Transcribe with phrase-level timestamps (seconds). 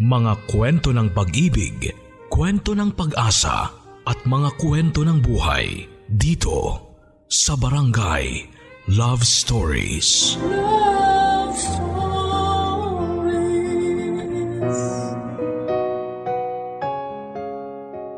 [0.00, 1.92] Mga kwento ng pag-ibig,
[2.32, 3.68] kwento ng pag-asa
[4.08, 6.88] at mga kwento ng buhay dito
[7.28, 8.48] sa Barangay
[8.96, 10.40] Love Stories.
[10.40, 12.00] Love Stories.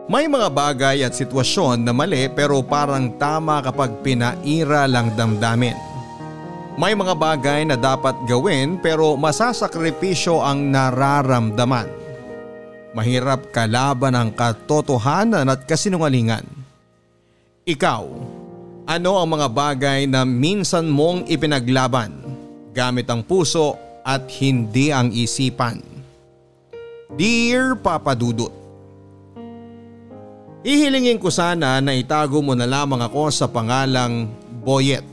[0.06, 5.91] May mga bagay at sitwasyon na mali pero parang tama kapag pinaira lang damdamin.
[6.72, 11.84] May mga bagay na dapat gawin pero masasakripisyo ang nararamdaman.
[12.96, 16.44] Mahirap kalaban ang katotohanan at kasinungalingan.
[17.68, 18.04] Ikaw,
[18.88, 22.12] ano ang mga bagay na minsan mong ipinaglaban
[22.72, 25.84] gamit ang puso at hindi ang isipan?
[27.12, 28.62] Dear Papa Dudut,
[30.62, 34.30] Ihilingin ko sana na itago mo na lamang ako sa pangalang
[34.62, 35.11] Boyet.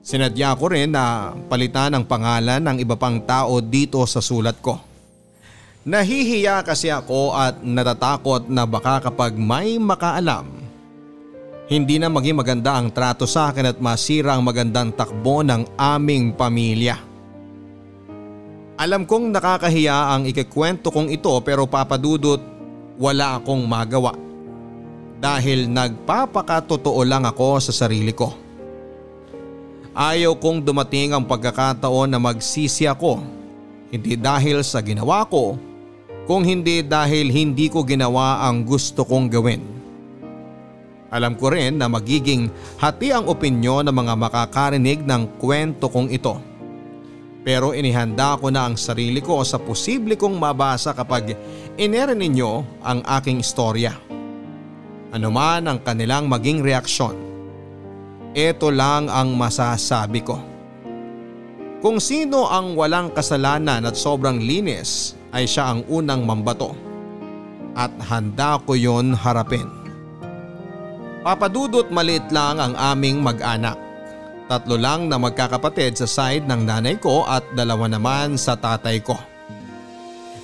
[0.00, 4.80] Sinadya ko rin na palitan ang pangalan ng iba pang tao dito sa sulat ko.
[5.84, 10.48] Nahihiya kasi ako at natatakot na baka kapag may makaalam,
[11.68, 16.32] hindi na maging maganda ang trato sa akin at masira ang magandang takbo ng aming
[16.32, 16.96] pamilya.
[18.80, 22.40] Alam kong nakakahiya ang ikikwento kong ito pero papadudot
[22.96, 24.16] wala akong magawa
[25.20, 28.49] dahil nagpapakatotoo lang ako sa sarili ko.
[29.90, 33.22] Ayaw kong dumating ang pagkakataon na magsisi ako,
[33.90, 35.58] hindi dahil sa ginawa ko,
[36.30, 39.62] kung hindi dahil hindi ko ginawa ang gusto kong gawin.
[41.10, 42.46] Alam ko rin na magiging
[42.78, 46.38] hati ang opinyon ng mga makakarinig ng kwento kong ito.
[47.42, 51.34] Pero inihanda ko na ang sarili ko sa posible kong mabasa kapag
[51.74, 54.10] inere ninyo ang aking istorya
[55.10, 57.29] anuman ang kanilang maging reaksyon.
[58.30, 60.38] Ito lang ang masasabi ko.
[61.82, 66.78] Kung sino ang walang kasalanan at sobrang linis ay siya ang unang mambato.
[67.74, 69.66] At handa ko yon harapin.
[71.26, 73.74] Papadudot maliit lang ang aming mag-anak.
[74.46, 79.18] Tatlo lang na magkakapatid sa side ng nanay ko at dalawa naman sa tatay ko.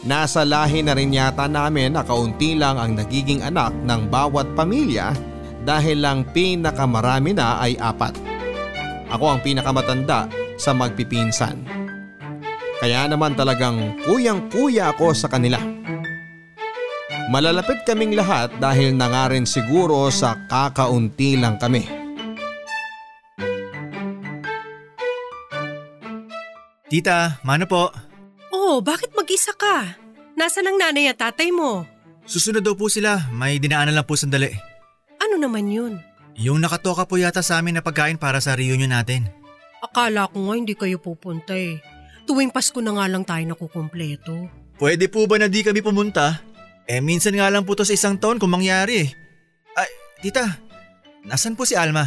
[0.06, 5.35] Nasa lahi na rin yata namin na kaunti lang ang nagiging anak ng bawat pamilya
[5.66, 8.15] dahil lang pinakamarami na ay apat.
[9.10, 11.66] Ako ang pinakamatanda sa magpipinsan.
[12.78, 15.59] Kaya naman talagang kuyang kuya ako sa kanila.
[17.26, 21.82] Malalapit kaming lahat dahil na nga rin siguro sa kakaunti lang kami.
[26.87, 27.91] Tita, mano po?
[28.55, 29.99] Oh, bakit mag-isa ka?
[30.38, 31.82] Nasaan ang nanay at tatay mo?
[32.31, 34.75] Susunod daw po sila, may dinaanan lang po sandali.
[35.26, 35.98] Ano naman yun?
[36.38, 39.26] Yung nakatoka po yata sa amin na pagkain para sa reunion natin.
[39.82, 41.82] Akala ko nga hindi kayo pupunta eh.
[42.31, 44.47] Tuwing Pasko na nga lang tayo nakukumpleto.
[44.78, 46.38] Pwede po ba na di kami pumunta?
[46.87, 49.10] Eh minsan nga lang po to sa isang taon kung mangyari.
[49.75, 49.91] Ay,
[50.22, 50.62] tita,
[51.26, 52.06] nasan po si Alma?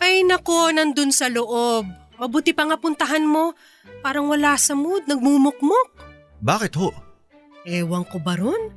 [0.00, 1.84] Ay nako, nandun sa loob.
[2.16, 3.52] Mabuti pa nga puntahan mo.
[4.00, 6.00] Parang wala sa mood, nagmumukmok.
[6.40, 6.88] Bakit ho?
[7.68, 8.72] Ewan ko ba ron?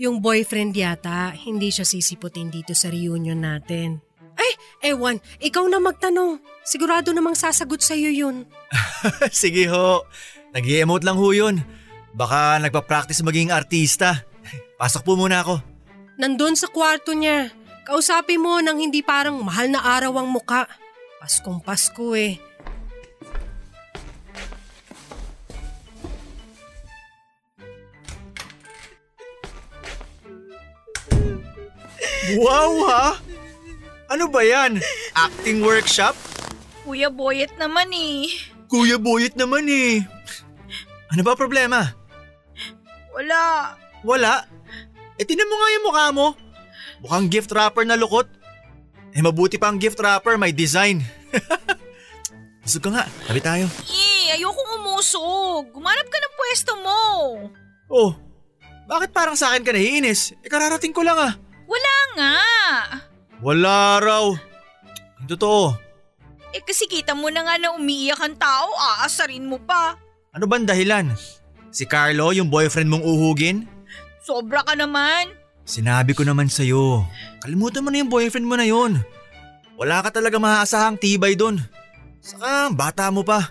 [0.00, 4.00] Yung boyfriend yata, hindi siya sisiputin dito sa reunion natin.
[4.32, 4.56] Ay,
[4.96, 6.40] ewan, ikaw na magtanong.
[6.64, 8.48] Sigurado namang sasagot sa'yo yun.
[9.28, 10.08] Sige ho,
[10.56, 11.60] nag emote lang ho yun.
[12.16, 14.24] Baka nagpa-practice maging artista.
[14.80, 15.60] Pasok po muna ako.
[16.16, 17.52] Nandun sa kwarto niya.
[17.84, 20.64] Kausapin mo nang hindi parang mahal na araw ang muka.
[21.20, 22.40] Paskong Pasko eh.
[32.38, 33.06] Wow ha?
[34.10, 34.78] Ano ba yan?
[35.14, 36.14] Acting workshop?
[36.82, 38.30] Kuya Boyet naman eh.
[38.66, 40.02] Kuya Boyet naman eh.
[41.10, 41.94] Ano ba problema?
[43.14, 43.74] Wala.
[44.06, 44.46] Wala?
[45.18, 46.26] Eh tinan mo nga yung mukha mo.
[47.02, 48.26] Mukhang gift wrapper na lukot.
[49.10, 51.02] Eh mabuti pa ang gift wrapper, may design.
[52.62, 53.66] Busog ka nga, tabi tayo.
[53.90, 55.74] Eh, ayokong umusog.
[55.74, 57.00] Gumanap ka ng pwesto mo.
[57.90, 58.14] Oh,
[58.86, 60.34] bakit parang sa akin ka naiinis?
[60.42, 61.34] Eh kararating ko lang ah.
[61.70, 62.36] Wala nga.
[63.38, 64.24] Wala raw.
[65.22, 65.78] Ang Totoo.
[66.50, 69.94] Eh kasi kita mo na nga na umiiyak ang tao, aasarin mo pa.
[70.34, 71.14] Ano bang dahilan?
[71.70, 73.70] Si Carlo, yung boyfriend mong uhugin?
[74.26, 75.30] Sobra ka naman.
[75.62, 77.06] Sinabi ko naman sa'yo,
[77.38, 78.98] kalimutan mo na yung boyfriend mo na yun.
[79.78, 81.62] Wala ka talaga maaasahang tibay doon.
[82.18, 83.48] Saka bata mo pa.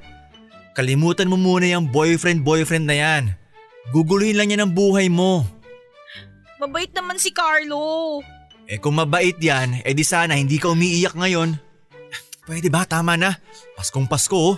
[0.75, 3.24] Kalimutan mo muna yung boyfriend-boyfriend na yan.
[3.95, 5.48] Guguluhin lang yan ang buhay mo.
[6.60, 8.20] Mabait naman si Carlo.
[8.68, 11.56] Eh kung mabait yan, eh di sana hindi ka umiiyak ngayon.
[12.48, 12.84] Pwede ba?
[12.84, 13.40] Tama na.
[13.80, 14.56] Paskong Pasko oh.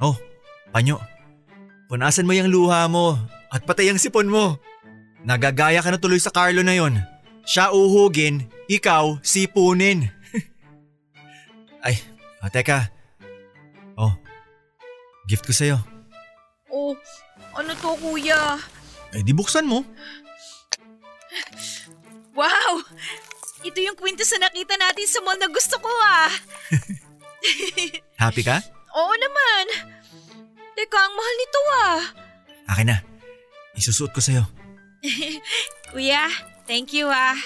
[0.00, 0.16] Oh,
[0.72, 0.96] panyo.
[1.92, 3.20] Punasan mo yung luha mo.
[3.52, 4.56] At patay ang sipon mo.
[5.20, 6.96] Nagagaya ka na tuloy sa Carlo na yon.
[7.44, 10.08] Siya uhugin, ikaw sipunin.
[11.84, 12.00] Ay,
[12.40, 12.88] ah, teka.
[14.00, 14.16] Oh,
[15.28, 15.76] gift ko sa'yo.
[16.72, 16.96] Oh,
[17.52, 18.56] ano to kuya?
[19.10, 19.82] Eh di buksan mo.
[22.38, 22.86] Wow!
[23.60, 26.32] Ito yung kwintas na nakita natin sa mall na gusto ko ah.
[28.22, 28.62] Happy ka?
[28.96, 29.64] Oo naman.
[30.78, 32.00] Teka, ang mahal nito ah.
[32.72, 32.98] Akin na.
[33.76, 34.46] Isusuot ko sa'yo.
[35.92, 36.30] Kuya,
[36.64, 37.36] thank you ah.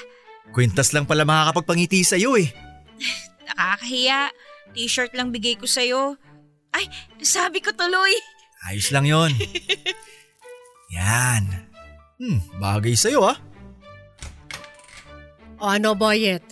[0.54, 2.52] Kwintas lang pala makakapagpangiti sa'yo eh.
[3.50, 4.30] Nakakahiya.
[4.74, 6.14] T-shirt lang bigay ko sa'yo.
[6.74, 6.86] Ay,
[7.18, 8.14] nasabi ko tuloy.
[8.70, 9.34] Ayos lang yon.
[10.94, 11.42] Yan.
[12.18, 13.38] Hmm, bagay sa'yo ah.
[15.58, 16.42] O ano, Boyet?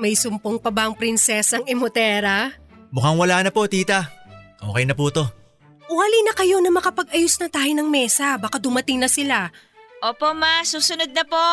[0.00, 2.52] May sumpong pa ba ang prinsesang Imotera?
[2.92, 4.08] Mukhang wala na po, tita.
[4.60, 5.24] Okay na po to.
[5.92, 8.40] Wali na kayo na makapag-ayos na tayo ng mesa.
[8.40, 9.52] Baka dumating na sila.
[10.00, 11.46] Opo ma, susunod na po.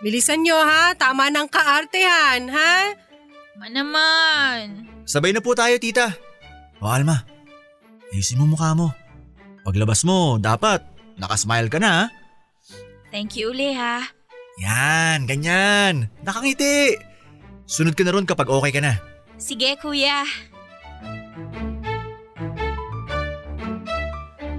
[0.00, 2.74] Bilisan nyo ha, tama ng kaartehan, ha?
[3.58, 4.86] Ma naman.
[5.04, 6.14] Sabay na po tayo, tita.
[6.78, 7.24] O Alma,
[8.14, 8.94] ayusin mo mukha mo.
[9.64, 10.84] Paglabas mo, dapat
[11.16, 12.04] nakasmile ka na ha.
[13.10, 14.13] Thank you uli ha.
[14.62, 16.10] Yan, ganyan.
[16.22, 16.94] Nakangiti.
[17.66, 19.00] Sunod ka na ron kapag okay ka na.
[19.34, 20.22] Sige kuya.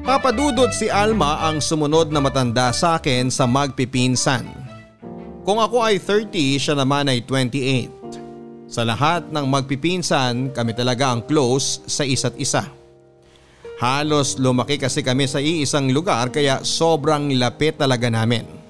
[0.06, 4.46] Papadudot si Alma ang sumunod na matanda sa akin sa magpipinsan.
[5.42, 8.70] Kung ako ay 30, siya naman ay 28.
[8.70, 12.70] Sa lahat ng magpipinsan, kami talaga ang close sa isa't isa.
[13.82, 18.65] Halos lumaki kasi kami sa iisang lugar kaya sobrang lapit talaga namin.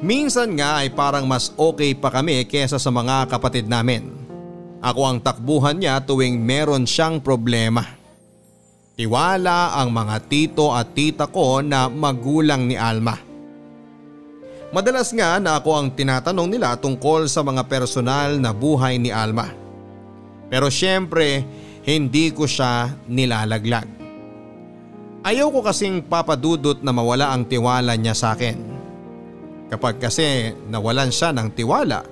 [0.00, 4.08] Minsan nga ay parang mas okay pa kami kesa sa mga kapatid namin.
[4.80, 7.84] Ako ang takbuhan niya tuwing meron siyang problema.
[8.96, 13.12] Tiwala ang mga tito at tita ko na magulang ni Alma.
[14.72, 19.52] Madalas nga na ako ang tinatanong nila tungkol sa mga personal na buhay ni Alma.
[20.48, 21.44] Pero syempre,
[21.84, 23.88] hindi ko siya nilalaglag.
[25.20, 28.69] Ayaw ko kasing papadudot na mawala ang tiwala niya sa akin.
[29.70, 32.02] Kapag kasi nawalan siya ng tiwala,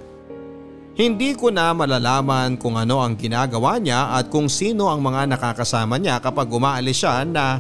[0.95, 5.99] hindi ko na malalaman kung ano ang ginagawa niya at kung sino ang mga nakakasama
[5.99, 7.59] niya kapag umaalis siya na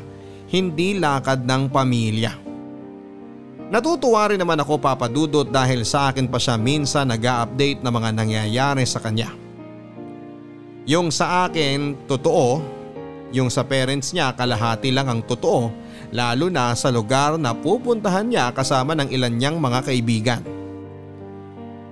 [0.51, 2.33] hindi lakad ng pamilya.
[3.69, 8.11] Natutuwa rin naman ako papadudot dahil sa akin pa siya minsan nag update na mga
[8.15, 9.35] nangyayari sa kanya.
[10.89, 12.65] Yung sa akin, totoo.
[13.29, 15.69] Yung sa parents niya, kalahati lang ang totoo
[16.15, 20.43] lalo na sa lugar na pupuntahan niya kasama ng ilan niyang mga kaibigan.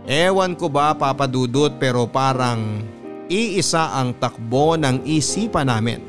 [0.06, 2.80] Ewan ko ba papadudot pero parang
[3.26, 6.00] iisa ang takbo ng isipan namin.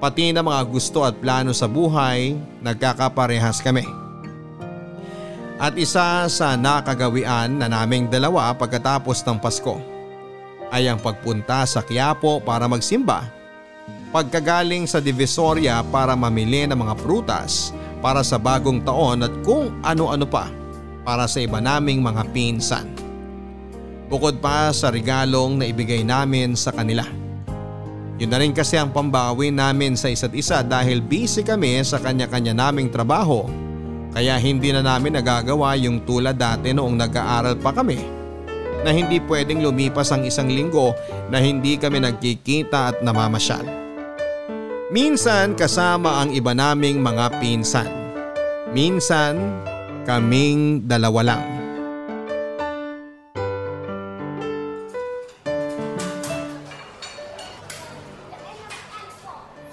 [0.00, 2.32] Pati na mga gusto at plano sa buhay,
[2.64, 3.84] nagkakaparehas kami.
[5.60, 9.76] At isa sa nakagawian na naming dalawa pagkatapos ng Pasko
[10.72, 13.39] ay ang pagpunta sa Quiapo para magsimba.
[14.10, 17.70] Pagkagaling sa Divisoria para mamili ng mga prutas
[18.02, 20.50] para sa bagong taon at kung ano-ano pa
[21.06, 22.90] para sa iba naming mga pinsan.
[24.10, 27.06] Bukod pa sa regalong na ibigay namin sa kanila.
[28.18, 32.50] Yun na rin kasi ang pambawi namin sa isa't isa dahil busy kami sa kanya-kanya
[32.50, 33.46] naming trabaho
[34.10, 38.02] kaya hindi na namin nagagawa yung tulad dati noong nag-aaral pa kami
[38.82, 40.98] na hindi pwedeng lumipas ang isang linggo
[41.30, 43.79] na hindi kami nagkikita at namamasyal.
[44.90, 47.86] Minsan kasama ang iba naming mga pinsan.
[48.74, 49.38] Minsan
[50.02, 51.42] kaming dalawa lang.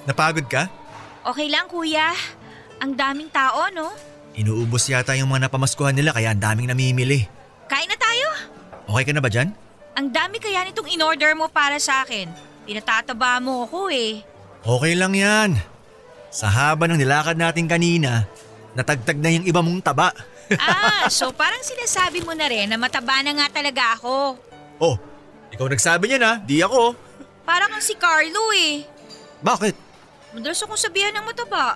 [0.05, 0.69] Napagod ka?
[1.25, 2.13] Okay lang kuya.
[2.77, 3.89] Ang daming tao no?
[4.37, 7.25] Inuubos yata yung mga napamaskuhan nila kaya ang daming namimili.
[7.65, 8.37] Kain na tayo.
[8.85, 9.49] Okay ka na ba dyan?
[9.97, 12.29] Ang dami kaya nitong in-order mo para sa akin.
[12.69, 14.36] Pinatataba mo ako eh.
[14.67, 15.55] Okay lang yan.
[16.27, 18.27] Sa haba ng nilakad natin kanina,
[18.75, 20.11] natagtag na yung iba mong taba.
[20.63, 24.39] Ah, so parang sinasabi mo na rin na mataba na nga talaga ako.
[24.79, 24.95] Oh,
[25.51, 26.95] ikaw nagsabi niya na, di ako.
[27.43, 28.87] Parang kang si Carlo eh.
[29.43, 29.75] Bakit?
[30.31, 31.75] Madalas akong sabihan ng mataba.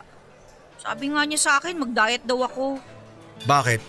[0.79, 2.79] Sabi nga niya sa akin, mag-diet daw ako.
[3.43, 3.83] Bakit?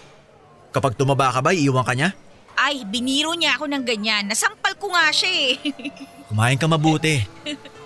[0.74, 2.10] Kapag tumaba ka ba, iiwan ka niya?
[2.58, 4.26] Ay, biniro niya ako ng ganyan.
[4.26, 5.62] Nasampal ko nga siya eh.
[6.26, 7.22] Kumain ka mabuti.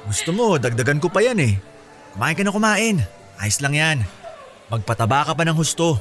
[0.06, 1.54] Gusto mo, dagdagan ko pa yan eh.
[2.14, 2.96] Kumain ka na kumain.
[3.42, 3.98] Ayos lang yan.
[4.70, 5.98] Magpataba ka pa ng husto.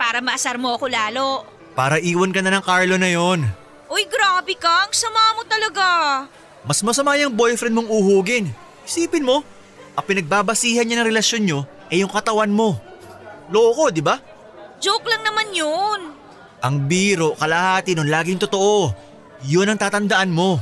[0.00, 1.44] Para maasar mo ako lalo.
[1.76, 3.44] Para iwan ka na ng Carlo na yon.
[3.92, 4.88] Uy, grabe ka.
[4.88, 5.86] Ang sama mo talaga.
[6.64, 8.48] Mas masama yung boyfriend mong uhugin.
[8.88, 9.44] Isipin mo,
[9.92, 11.60] ang pinagbabasihan niya ng relasyon nyo
[11.92, 12.80] ay yung katawan mo.
[13.52, 14.16] Loko, di ba?
[14.80, 16.00] Joke lang naman yun.
[16.64, 18.90] Ang biro, kalahati nun laging totoo.
[19.44, 20.56] Yun ang tatandaan mo.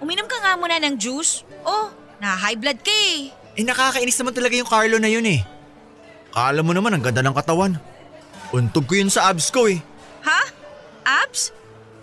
[0.00, 1.46] Uminom ka nga muna ng juice.
[1.62, 1.90] Oh,
[2.22, 3.34] na-high blood ka eh.
[3.58, 5.42] Eh nakakainis naman talaga yung Carlo na yun eh.
[6.30, 7.82] Kala mo naman ang ganda ng katawan.
[8.54, 9.82] Untog ko yun sa abs ko eh.
[10.22, 10.42] Ha?
[11.02, 11.50] Abs?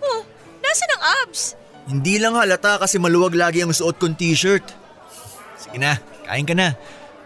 [0.04, 0.20] Oh,
[0.60, 1.56] nasa ng abs?
[1.88, 4.62] Hindi lang halata kasi maluwag lagi ang suot kong t-shirt.
[5.56, 5.96] Sige na,
[6.28, 6.76] kain ka na.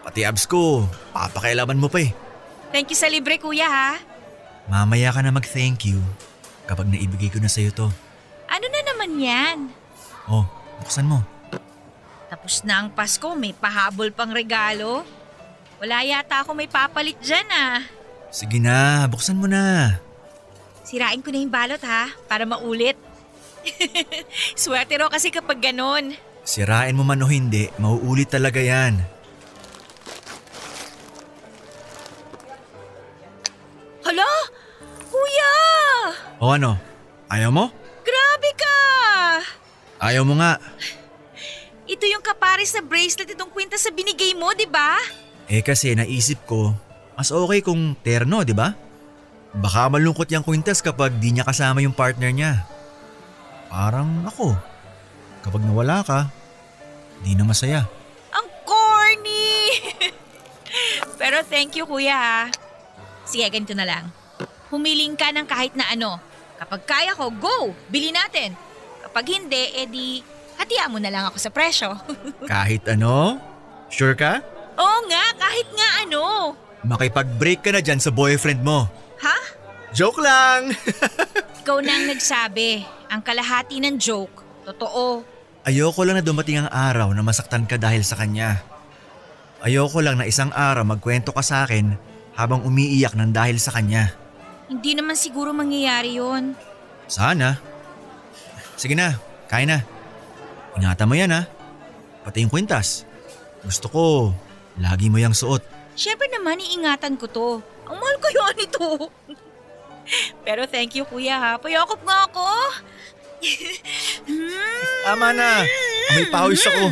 [0.07, 2.15] Pati abs ko, papakailaman mo pa eh.
[2.71, 3.99] Thank you sa libre kuya ha.
[4.71, 5.99] Mamaya ka na mag-thank you
[6.65, 7.87] kapag naibigay ko na sa'yo to.
[8.49, 9.57] Ano na naman yan?
[10.31, 10.47] Oh,
[10.81, 11.34] buksan mo.
[12.35, 15.07] Tapos na ang Pasko, may pahabol pang regalo.
[15.79, 17.79] Wala yata ako may papalit dyan ah.
[18.27, 19.95] Sige na, buksan mo na.
[20.83, 22.99] Sirain ko na yung balot ha, para maulit.
[24.59, 26.11] Swerte raw kasi kapag ganon.
[26.43, 28.99] Sirain mo man o hindi, mauulit talaga yan.
[34.03, 34.31] Hala!
[35.07, 35.55] Kuya!
[36.43, 36.75] O ano,
[37.31, 37.71] ayaw mo?
[38.03, 38.75] Grabe ka!
[40.03, 40.59] Ayaw mo nga.
[41.85, 44.97] Ito yung kapares na bracelet itong kwintas sa binigay mo, di ba?
[45.45, 46.73] Eh kasi naisip ko,
[47.13, 48.73] mas okay kung terno, di ba?
[49.53, 52.65] Baka malungkot yung kwintas kapag di niya kasama yung partner niya.
[53.69, 54.57] Parang ako.
[55.45, 56.33] Kapag nawala ka,
[57.21, 57.85] di na masaya.
[58.33, 59.69] Ang corny!
[61.21, 62.41] Pero thank you kuya ha.
[63.29, 64.09] Sige, ganito na lang.
[64.73, 66.17] Humiling ka ng kahit na ano.
[66.57, 67.77] Kapag kaya ko, go!
[67.93, 68.57] Bili natin.
[69.05, 71.95] Kapag hindi, edi hatian mo na lang ako sa presyo.
[72.51, 73.39] Kahit ano?
[73.91, 74.41] Sure ka?
[74.75, 76.51] Oo nga, kahit nga ano.
[76.83, 78.91] Makipag-break ka na dyan sa boyfriend mo.
[79.23, 79.37] Ha?
[79.95, 80.75] Joke lang!
[81.63, 82.83] Ikaw na ang nagsabi.
[83.07, 84.43] Ang kalahati ng joke.
[84.67, 85.23] Totoo.
[85.63, 88.59] Ayoko lang na dumating ang araw na masaktan ka dahil sa kanya.
[89.63, 91.95] Ayoko lang na isang araw magkwento ka sa akin
[92.35, 94.11] habang umiiyak ng dahil sa kanya.
[94.67, 96.53] Hindi naman siguro mangyayari yon.
[97.07, 97.57] Sana.
[98.75, 99.15] Sige na,
[99.47, 99.94] kain na.
[100.75, 101.47] Ingatan mo yan ha.
[102.25, 103.07] Pati yung kwintas.
[103.63, 104.03] Gusto ko,
[104.77, 105.63] lagi mo yung suot.
[105.95, 107.49] Siyempre naman, iingatan ko to.
[107.87, 108.89] Ang mahal ko yun ito.
[110.45, 111.51] Pero thank you kuya ha.
[111.57, 112.47] Payakap nga ako.
[115.05, 115.63] Tama na.
[116.13, 116.83] May pawis ako.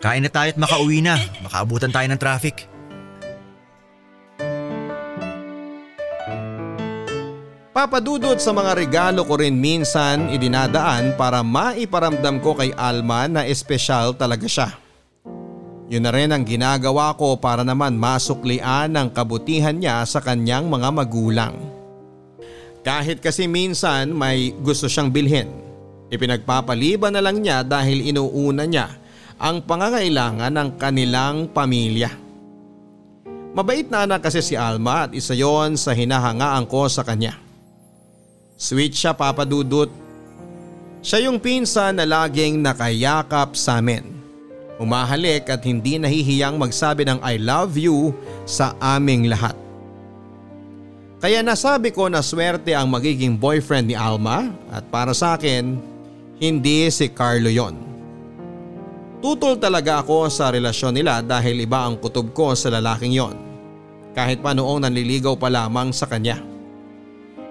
[0.00, 1.16] Kain na tayo at makauwi na.
[1.44, 2.68] Makaabutan tayo ng traffic.
[7.74, 14.14] Papadudot sa mga regalo ko rin minsan idinadaan para maiparamdam ko kay Alma na espesyal
[14.14, 14.78] talaga siya.
[15.90, 20.88] Yun na rin ang ginagawa ko para naman masuklian ang kabutihan niya sa kanyang mga
[20.94, 21.58] magulang.
[22.86, 25.50] Kahit kasi minsan may gusto siyang bilhin,
[26.14, 28.86] ipinagpapaliban na lang niya dahil inuuna niya
[29.34, 32.22] ang pangangailangan ng kanilang pamilya.
[33.50, 37.43] Mabait na anak kasi si Alma at isa yon sa hinahangaan ko sa kanya.
[38.64, 39.92] Sweet siya papadudot.
[41.04, 44.08] Siya yung pinsan na laging nakayakap sa amin.
[44.80, 48.16] Umahalik at hindi nahihiyang magsabi ng I love you
[48.48, 49.52] sa aming lahat.
[51.20, 55.76] Kaya nasabi ko na swerte ang magiging boyfriend ni Alma at para sa akin,
[56.40, 57.76] hindi si Carlo yon.
[59.20, 63.36] Tutol talaga ako sa relasyon nila dahil iba ang kutob ko sa lalaking yon.
[64.16, 66.53] Kahit pa noong nanliligaw pa lamang sa kanya.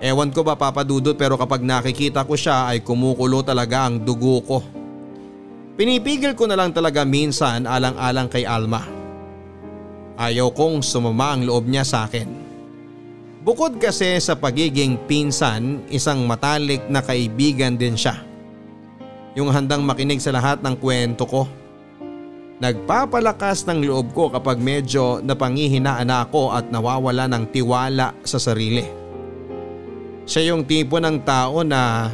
[0.04, 4.60] Ewan ko ba papadudot pero kapag nakikita ko siya ay kumukulo talaga ang dugo ko.
[5.80, 8.84] Pinipigil ko na lang talaga minsan alang-alang kay Alma.
[10.20, 12.28] Ayaw kong sumama ang loob niya sa akin.
[13.48, 18.20] Bukod kasi sa pagiging pinsan, isang matalik na kaibigan din siya.
[19.40, 21.48] Yung handang makinig sa lahat ng kwento ko.
[22.60, 29.03] Nagpapalakas ng loob ko kapag medyo napangihinaan ako at nawawala ng tiwala sa sarili.
[30.24, 32.08] Siya yung tipo ng tao na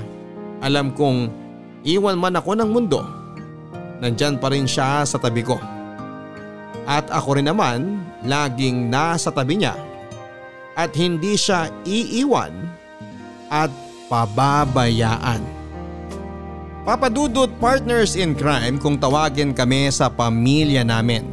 [0.59, 1.29] alam kong
[1.85, 3.05] iwan man ako ng mundo.
[4.01, 5.61] Nandyan pa rin siya sa tabi ko.
[6.89, 9.77] At ako rin naman laging nasa tabi niya
[10.73, 12.55] at hindi siya iiwan
[13.51, 13.69] at
[14.09, 15.43] pababayaan.
[16.87, 21.27] Papadudot partners in crime kung tawagin kami sa pamilya namin.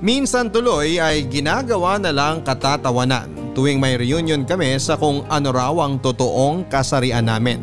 [0.00, 5.74] Minsan tuloy ay ginagawa na lang katatawanan tuwing may reunion kami sa kung ano raw
[5.82, 7.58] ang totoong kasarian namin.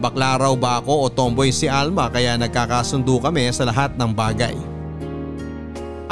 [0.00, 4.56] Bakla raw ba ako o tomboy si Alma kaya nagkakasundo kami sa lahat ng bagay.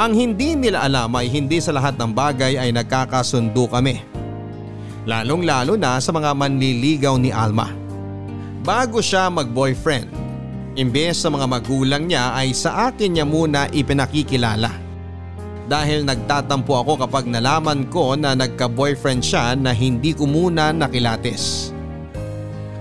[0.01, 4.01] Ang hindi nila alam ay hindi sa lahat ng bagay ay nagkakasundo kami.
[5.05, 7.69] Lalong lalo na sa mga manliligaw ni Alma.
[8.65, 10.09] Bago siya mag-boyfriend,
[10.73, 14.82] imbes sa mga magulang niya ay sa akin niya muna ipinakikilala.
[15.67, 21.71] Dahil nagtatampo ako kapag nalaman ko na nagka-boyfriend siya na hindi ko muna nakilatis.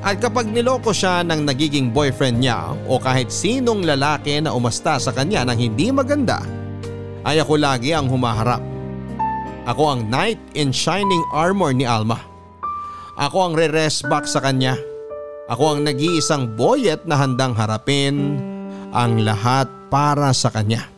[0.03, 5.15] At kapag niloko siya ng nagiging boyfriend niya o kahit sinong lalaki na umasta sa
[5.15, 6.43] kanya ng hindi maganda,
[7.23, 8.59] ay ako lagi ang humaharap.
[9.63, 12.19] Ako ang knight in shining armor ni Alma.
[13.15, 14.75] Ako ang re-rest back sa kanya.
[15.47, 18.43] Ako ang nag-iisang boyet na handang harapin
[18.91, 20.92] ang lahat para sa kanya.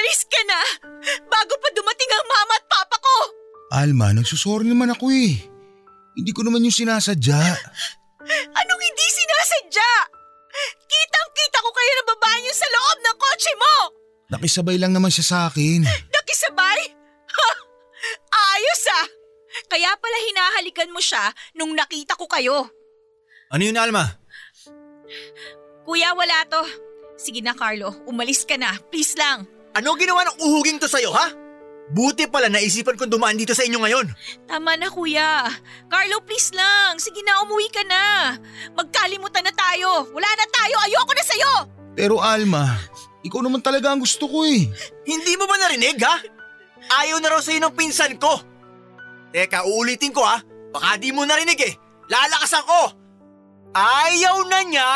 [0.00, 0.60] Umalis ka na!
[1.28, 3.16] Bago pa dumating ang mama at papa ko!
[3.68, 5.36] Alma, nagsusorry naman ako eh.
[6.16, 7.36] Hindi ko naman yung sinasadya.
[8.32, 9.92] Anong hindi sinasadya?
[10.88, 13.74] Kitang kita ko kayo ng babae niyo sa loob ng kotse mo!
[14.32, 15.84] Nakisabay lang naman siya sa akin.
[15.84, 16.80] Nakisabay?
[17.36, 17.50] Ha!
[18.56, 19.06] Ayos ah!
[19.68, 22.72] Kaya pala hinahalikan mo siya nung nakita ko kayo.
[23.52, 24.16] Ano yun Alma?
[25.84, 26.64] Kuya, wala to.
[27.20, 28.80] Sige na Carlo, umalis ka na.
[28.88, 29.59] Please lang.
[29.74, 31.30] Ano ginawa ng uhuging to sa'yo ha?
[31.90, 34.06] Buti pala naisipan kong dumaan dito sa inyo ngayon.
[34.46, 35.50] Tama na kuya.
[35.90, 36.98] Carlo, please lang.
[37.02, 38.38] Sige na, umuwi ka na.
[38.78, 40.06] Magkalimutan na tayo.
[40.14, 40.76] Wala na tayo.
[40.86, 41.52] Ayoko na sa'yo.
[41.98, 42.78] Pero Alma,
[43.26, 44.70] ikaw naman talaga ang gusto ko eh.
[45.02, 46.22] Hindi mo ba narinig ha?
[47.02, 48.38] Ayaw na raw sa'yo ng pinsan ko.
[49.34, 50.38] Teka, uulitin ko ha.
[50.70, 51.74] Baka di mo narinig eh.
[52.06, 52.82] Lalakasan ko.
[53.74, 54.90] Ayaw na niya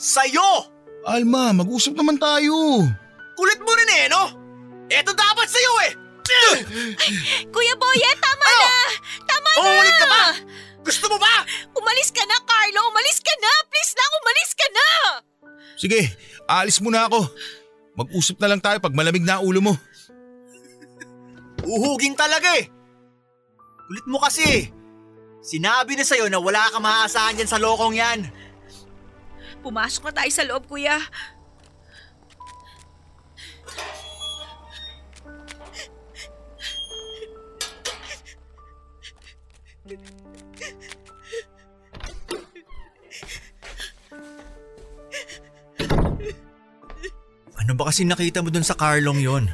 [0.00, 0.64] sa'yo.
[1.04, 2.88] Alma, mag-usap naman tayo.
[3.38, 4.22] Kulit mo rin eh, no?
[4.90, 5.92] Eto dapat sa'yo eh.
[7.54, 8.70] Kuya Boye, tama na.
[9.22, 9.62] Tama na.
[9.62, 10.22] Uulit ka ba?
[10.82, 11.46] Gusto mo ba?
[11.70, 12.90] Umalis ka na, Carlo.
[12.90, 13.52] Umalis ka na.
[13.70, 14.88] Please lang, umalis ka na.
[15.78, 16.00] Sige,
[16.50, 17.30] aalis muna ako.
[17.94, 19.74] Mag-usap na lang tayo pag malamig na ulo mo.
[21.62, 22.66] Uhuging talaga eh.
[23.86, 24.74] Kulit mo kasi.
[25.46, 28.26] Sinabi na sa'yo na wala ka maaasahan dyan sa lokong yan.
[29.62, 30.98] Pumasok na tayo sa loob, kuya.
[47.68, 49.44] Ano ba kasi nakita mo dun sa Carlong yon?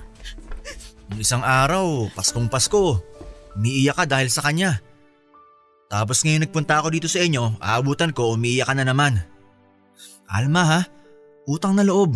[1.10, 3.02] Yung isang araw, Paskong Pasko,
[3.58, 4.78] umiiyak ka dahil sa kanya.
[5.90, 9.18] Tapos ngayon nagpunta ako dito sa inyo, aabutan ko, umiiyak ka na naman.
[10.30, 10.80] Alma ha,
[11.50, 12.14] utang na loob.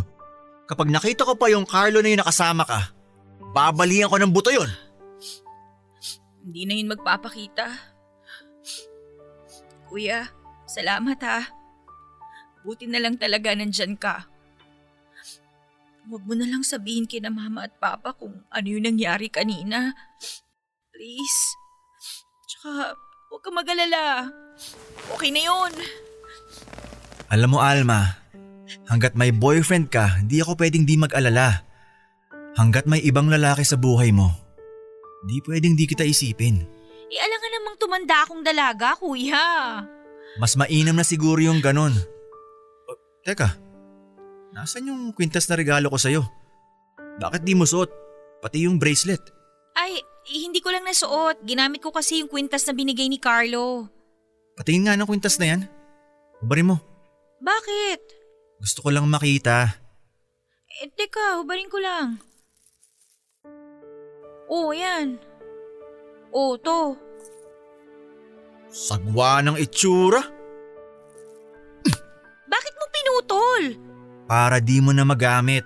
[0.71, 2.95] Kapag nakita ko pa yung Carlo na yung nakasama ka,
[3.51, 4.71] babalian ko ng buto yon.
[6.47, 7.75] Hindi na yun magpapakita.
[9.91, 10.31] Kuya,
[10.63, 11.43] salamat ha.
[12.63, 14.38] Buti na lang talaga nandyan ka.
[16.09, 19.92] Huwag mo na lang sabihin kina mama at papa kung ano yung nangyari kanina.
[20.88, 21.40] Please.
[22.49, 22.97] Tsaka,
[23.29, 24.33] huwag ka mag-alala.
[25.12, 25.73] Okay na yun.
[27.29, 28.25] Alam mo Alma,
[28.88, 31.61] hanggat may boyfriend ka, hindi ako pwedeng di mag-alala.
[32.57, 34.33] Hanggat may ibang lalaki sa buhay mo,
[35.29, 36.64] di pwedeng di kita isipin.
[37.12, 39.85] E alangan namang tumanda akong dalaga, kuya.
[40.40, 41.92] Mas mainam na siguro yung ganun.
[42.88, 42.97] O,
[43.29, 43.61] teka,
[44.59, 46.27] nasan yung kwintas na regalo ko sa'yo?
[47.23, 47.87] Bakit di mo suot?
[48.42, 49.23] Pati yung bracelet.
[49.79, 51.47] Ay, hindi ko lang nasuot.
[51.47, 53.87] Ginamit ko kasi yung kwintas na binigay ni Carlo.
[54.59, 55.61] Patingin nga ng kwintas na yan.
[56.42, 56.77] Hubarin mo.
[57.38, 58.01] Bakit?
[58.59, 59.79] Gusto ko lang makita.
[60.83, 62.18] Eh, teka, hubarin ko lang.
[64.51, 65.23] Oh, yan.
[66.35, 66.99] Oh, to.
[68.75, 70.18] Sagwa ng itsura.
[72.51, 73.88] Bakit mo pinutol?
[74.29, 75.64] Para di mo na magamit.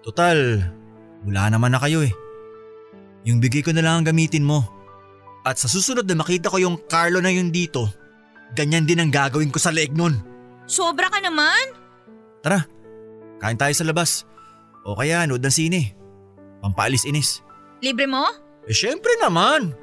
[0.00, 0.56] Total,
[1.28, 2.12] wala naman na kayo eh.
[3.28, 4.64] Yung bigay ko na lang ang gamitin mo.
[5.44, 7.92] At sa susunod na makita ko yung Carlo na yun dito,
[8.56, 10.16] ganyan din ang gagawin ko sa leeg nun.
[10.64, 11.76] Sobra ka naman?
[12.40, 12.64] Tara,
[13.36, 14.24] kain tayo sa labas.
[14.88, 15.92] O kaya nood ng sine.
[16.64, 17.44] Pampaalis inis.
[17.84, 18.24] Libre mo?
[18.64, 19.76] Eh syempre naman.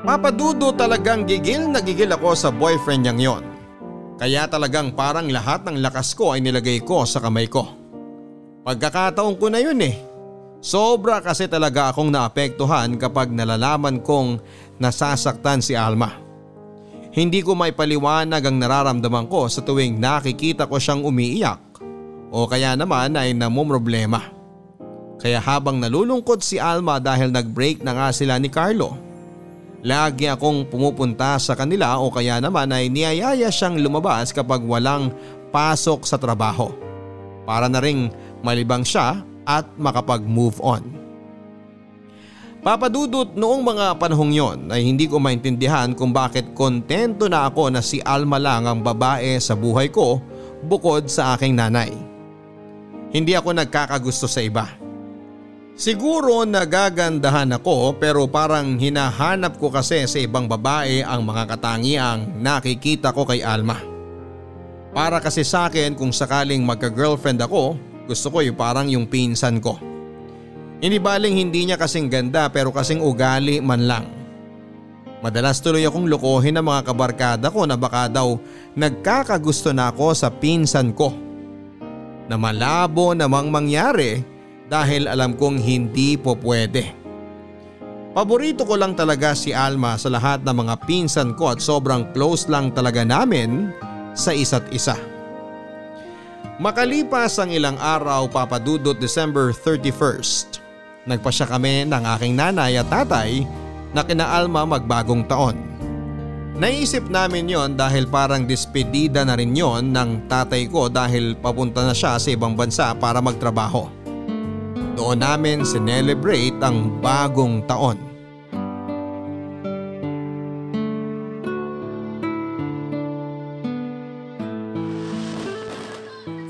[0.00, 3.44] Papadudo talagang gigil na gigil ako sa boyfriend niyang yon.
[4.16, 7.68] Kaya talagang parang lahat ng lakas ko ay nilagay ko sa kamay ko.
[8.64, 9.96] Pagkakataon ko na yun eh.
[10.60, 14.40] Sobra kasi talaga akong naapektuhan kapag nalalaman kong
[14.76, 16.12] nasasaktan si Alma.
[17.12, 21.60] Hindi ko may paliwanag ang nararamdaman ko sa tuwing nakikita ko siyang umiiyak
[22.32, 24.20] o kaya naman ay namumroblema.
[25.20, 29.09] Kaya habang nalulungkot si Alma dahil nag-break na nga sila ni Carlo,
[29.80, 35.12] lagi akong pumupunta sa kanila o kaya naman ay niyayaya siyang lumabas kapag walang
[35.48, 36.72] pasok sa trabaho
[37.48, 38.12] para na ring
[38.44, 40.84] malibang siya at makapag-move on.
[42.60, 47.80] Papadudot noong mga panahong yon ay hindi ko maintindihan kung bakit kontento na ako na
[47.80, 50.20] si Alma lang ang babae sa buhay ko
[50.68, 51.88] bukod sa aking nanay.
[53.10, 54.79] Hindi ako nagkakagusto sa iba.
[55.80, 63.16] Siguro nagagandahan ako pero parang hinahanap ko kasi sa ibang babae ang mga katangiang nakikita
[63.16, 63.80] ko kay Alma.
[64.92, 69.80] Para kasi sa akin kung sakaling magka-girlfriend ako, gusto ko yung parang yung pinsan ko.
[70.84, 74.04] Hindi baling hindi niya kasing ganda pero kasing ugali man lang.
[75.24, 78.36] Madalas tuloy akong lokohin ng mga kabarkada ko na baka daw
[78.76, 81.16] nagkakagusto na ako sa pinsan ko.
[82.28, 84.39] Na malabo namang mangyari
[84.70, 86.94] dahil alam kong hindi po pwede.
[88.14, 92.46] Paborito ko lang talaga si Alma sa lahat ng mga pinsan ko at sobrang close
[92.46, 93.74] lang talaga namin
[94.14, 94.94] sa isa't isa.
[96.62, 100.62] Makalipas ang ilang araw papadudot December 31st,
[101.06, 103.42] nagpasya kami ng aking nanay at tatay
[103.90, 105.56] na kina Alma magbagong taon.
[106.60, 111.96] Naisip namin yon dahil parang despedida na rin yon ng tatay ko dahil papunta na
[111.96, 113.99] siya sa ibang bansa para magtrabaho.
[115.00, 117.96] Doon namin sinelebrate ang bagong taon.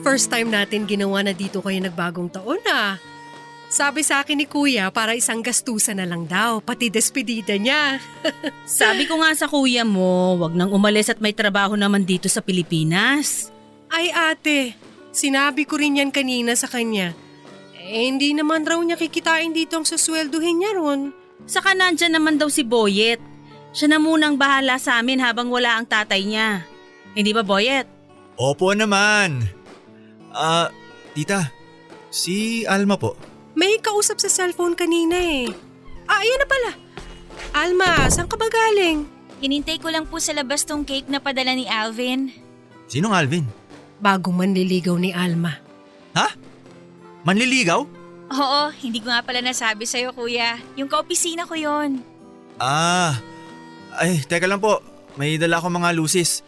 [0.02, 2.98] First time natin ginawa na dito kayo nagbagong taon ah.
[3.70, 8.02] Sabi sa akin ni kuya para isang gastusan na lang daw, pati despedida niya.
[8.66, 12.42] Sabi ko nga sa kuya mo, wag nang umalis at may trabaho naman dito sa
[12.42, 13.54] Pilipinas.
[13.86, 14.74] Ay ate,
[15.14, 17.29] sinabi ko rin yan kanina sa kanya.
[17.90, 21.10] Eh, hindi naman raw niya kikitain dito ang susweldohin niya ron.
[21.42, 23.18] Saka nandyan naman daw si Boyet.
[23.74, 26.62] Siya na munang bahala sa amin habang wala ang tatay niya.
[27.18, 27.90] Hindi ba Boyet?
[28.38, 29.42] Opo naman.
[30.30, 30.70] Ah,
[31.18, 31.50] tita,
[32.14, 33.18] si Alma po.
[33.58, 35.50] May kausap sa cellphone kanina eh.
[36.06, 36.70] Ah, ayan na pala.
[37.58, 39.02] Alma, saan ka ba galing?
[39.42, 42.30] Hinintay ko lang po sa labas tong cake na padala ni Alvin.
[42.86, 43.50] Sinong Alvin?
[43.98, 45.58] Bagong manliligaw ni Alma.
[46.14, 46.49] Ha?
[47.24, 47.80] Manliligaw?
[48.30, 50.56] Oo, hindi ko nga pala nasabi sa'yo kuya.
[50.78, 52.00] Yung kaopisina ko yon.
[52.60, 53.18] Ah,
[53.98, 54.78] ay, teka lang po.
[55.18, 56.46] May dala akong mga lusis.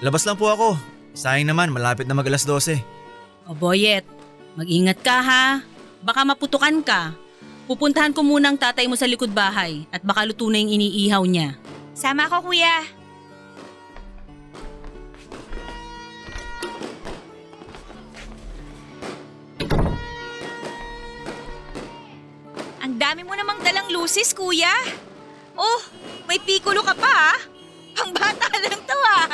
[0.00, 0.78] Labas lang po ako.
[1.12, 2.80] Sayang naman, malapit na mag alas 12.
[3.44, 4.06] O Boyet,
[4.56, 5.44] mag-ingat ka ha.
[6.00, 7.12] Baka maputukan ka.
[7.68, 11.20] Pupuntahan ko muna ang tatay mo sa likod bahay at baka luto na yung iniihaw
[11.28, 11.58] niya.
[11.92, 12.86] Sama ako kuya.
[23.08, 24.68] Dami mo namang dalang lusis, kuya.
[25.56, 25.80] Oh,
[26.28, 27.40] may pikulo ka pa ah.
[27.96, 29.28] Pang bata lang to ah.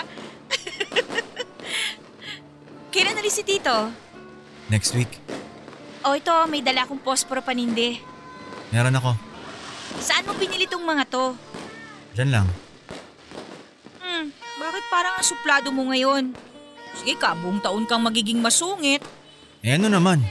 [2.94, 3.90] Kailan alis si Tito?
[4.70, 5.10] Next week,
[6.06, 7.98] Oh, ito, may dala akong posporo paninde.
[8.70, 9.18] meron ako.
[9.98, 11.34] Saan mo binili tong mga to?
[12.14, 12.46] Diyan lang.
[13.98, 16.30] Hmm, bakit parang ang suplado mo ngayon?
[16.94, 19.02] Sige ka, buong taon kang magiging masungit.
[19.66, 20.22] Eh ano naman?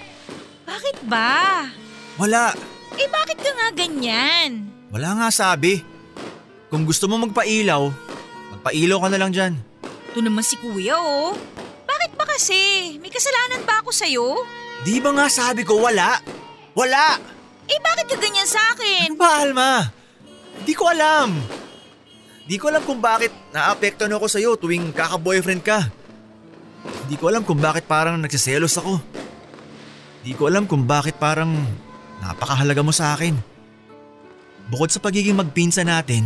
[0.63, 1.67] Bakit ba?
[2.15, 2.56] Wala.
[3.63, 4.67] Nga ganyan?
[4.91, 5.80] Wala nga sabi.
[6.67, 7.95] Kung gusto mo magpailaw,
[8.60, 9.56] magpailaw ka na lang dyan.
[10.12, 11.32] Ito naman si kuya oh.
[11.88, 12.91] Bakit ba kasi?
[12.99, 14.36] May kasalanan ba ako sa'yo?
[14.84, 16.19] Di ba nga sabi ko wala?
[16.76, 17.15] Wala!
[17.71, 19.15] Eh bakit ka ganyan sa akin?
[19.15, 19.71] Ano ba, Alma?
[20.67, 21.32] Di ko alam.
[22.43, 25.88] Di ko alam kung bakit naapektuhan ako sa'yo tuwing kaka-boyfriend ka.
[27.08, 28.99] Di ko alam kung bakit parang nagsiselos ako.
[30.19, 31.63] Di ko alam kung bakit parang
[32.19, 33.53] napakahalaga mo sa akin.
[34.71, 36.23] Bukod sa pagiging magpinsa natin,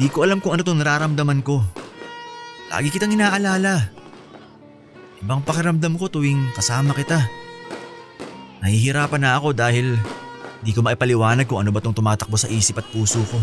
[0.00, 1.60] di ko alam kung ano tong nararamdaman ko.
[2.72, 3.92] Lagi kitang inaalala.
[5.20, 7.20] Ibang pakiramdam ko tuwing kasama kita.
[8.64, 10.00] Nahihirapan na ako dahil
[10.64, 13.38] di ko maipaliwanag kung ano ba tong tumatakbo sa isip at puso ko.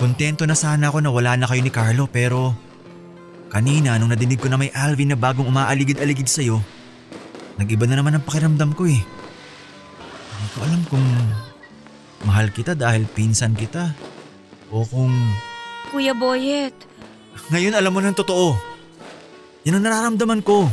[0.00, 2.56] Kontento na sana ako na wala na kayo ni Carlo pero
[3.52, 6.58] kanina nung nadinig ko na may Alvin na bagong umaaligid-aligid sa'yo,
[7.60, 8.98] nag-iba na naman ang pakiramdam ko eh.
[10.32, 11.06] Hindi ko alam kung
[12.22, 13.92] mahal kita dahil pinsan kita
[14.72, 15.12] o kung
[15.92, 16.72] Kuya Boyet,
[17.52, 18.56] ngayon alam mo ng totoo.
[19.62, 20.64] Yan ang nararamdaman ko.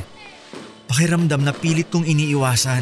[0.87, 2.81] Pakiramdam na pilit kong iniiwasan.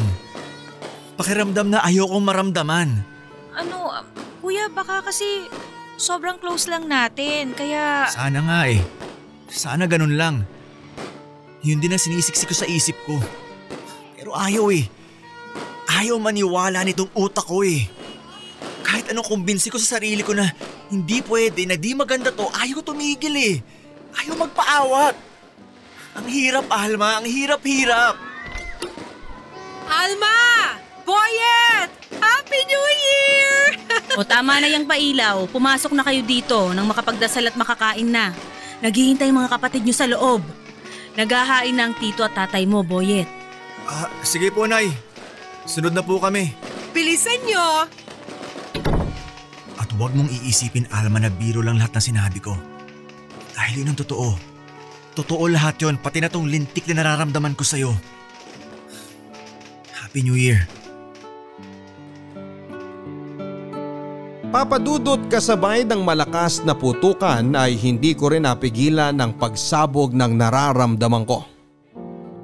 [1.18, 2.88] Pakiramdam na ayokong maramdaman.
[3.52, 3.90] ano,
[4.38, 5.50] kuya baka kasi
[5.98, 7.52] sobrang close lang natin.
[7.52, 8.78] Kaya, Sana nga eh.
[9.50, 10.46] Sana ganun lang.
[11.66, 13.18] Yun din ang sinisiksik ko sa isip ko.
[14.14, 14.86] Pero ayaw eh.
[15.90, 17.90] Ayaw maniwala nitong utak ko eh.
[18.82, 20.48] Kahit anong kumbinsi ko sa sarili ko na
[20.88, 23.56] hindi pwede, na di maganda to, ayaw tumigil eh.
[24.16, 25.14] Ayaw magpaawat.
[26.18, 27.20] Ang hirap, Alma.
[27.20, 28.14] Ang hirap-hirap.
[29.88, 30.38] Alma!
[31.06, 31.90] Boyet!
[32.20, 33.60] Happy New Year!
[34.18, 38.34] O tama na yung pailaw, pumasok na kayo dito nang makapagdasal at makakain na.
[38.82, 40.42] Naghihintay mga kapatid nyo sa loob.
[41.14, 43.26] Naghahain ng tito at tatay mo, Boyet.
[43.86, 44.90] Ah, sige po, Nay.
[45.64, 46.52] Sunod na po kami.
[46.92, 47.86] Bilisan nyo!
[49.98, 52.54] Huwag mong iisipin, Alma, na biro lang lahat ng sinabi ko.
[53.58, 54.30] Dahil yun ang totoo.
[55.18, 57.90] Totoo lahat yon, pati na tong lintik na nararamdaman ko sa'yo.
[59.90, 60.70] Happy New Year.
[64.54, 71.26] Papadudot kasabay ng malakas na putukan ay hindi ko rin napigilan ng pagsabog ng nararamdaman
[71.26, 71.42] ko.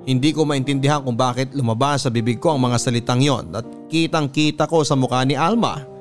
[0.05, 4.27] Hindi ko maintindihan kung bakit lumabas sa bibig ko ang mga salitang yon at kitang
[4.29, 5.94] kita ko sa mukha ni Alma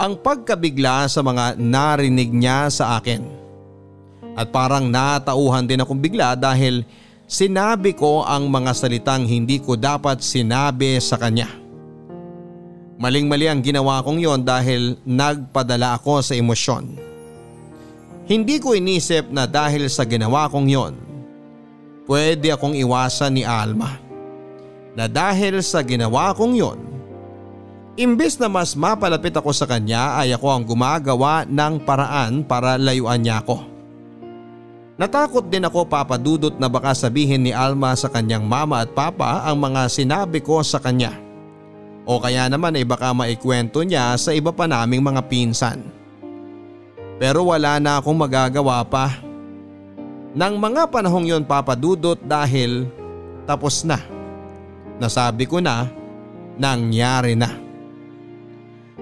[0.00, 3.20] ang pagkabigla sa mga narinig niya sa akin.
[4.32, 6.88] At parang natauhan din akong bigla dahil
[7.28, 11.52] sinabi ko ang mga salitang hindi ko dapat sinabi sa kanya.
[12.96, 16.96] Maling-mali ang ginawa kong yon dahil nagpadala ako sa emosyon.
[18.24, 20.94] Hindi ko inisip na dahil sa ginawa kong yon,
[22.08, 24.00] pwede akong iwasan ni Alma.
[24.96, 26.78] Na dahil sa ginawa kong yon,
[27.98, 33.22] imbes na mas mapalapit ako sa kanya ay ako ang gumagawa ng paraan para layuan
[33.22, 33.66] niya ako.
[35.00, 39.56] Natakot din ako papadudot na baka sabihin ni Alma sa kanyang mama at papa ang
[39.56, 41.16] mga sinabi ko sa kanya.
[42.04, 45.80] O kaya naman ay baka maikwento niya sa iba pa naming mga pinsan.
[47.16, 49.24] Pero wala na akong magagawa pa.
[50.36, 52.84] Nang mga panahong yon papadudot dahil
[53.48, 54.04] tapos na.
[55.00, 55.88] Nasabi ko na,
[56.60, 57.69] nangyari na.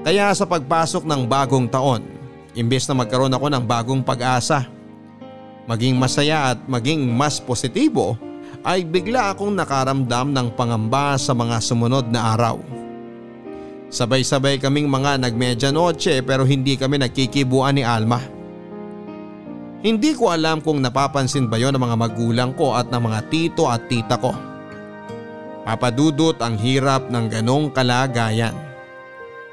[0.07, 2.07] Kaya sa pagpasok ng bagong taon,
[2.55, 4.71] imbes na magkaroon ako ng bagong pag-asa,
[5.67, 8.15] maging masaya at maging mas positibo,
[8.63, 12.59] ay bigla akong nakaramdam ng pangamba sa mga sumunod na araw.
[13.89, 18.21] Sabay-sabay kaming mga nagmedyanoche pero hindi kami nagkikibuan ni Alma.
[19.81, 23.65] Hindi ko alam kung napapansin ba yon ng mga magulang ko at ng mga tito
[23.71, 24.35] at tita ko.
[25.65, 28.68] Papadudot ang hirap ng ganong kalagayan.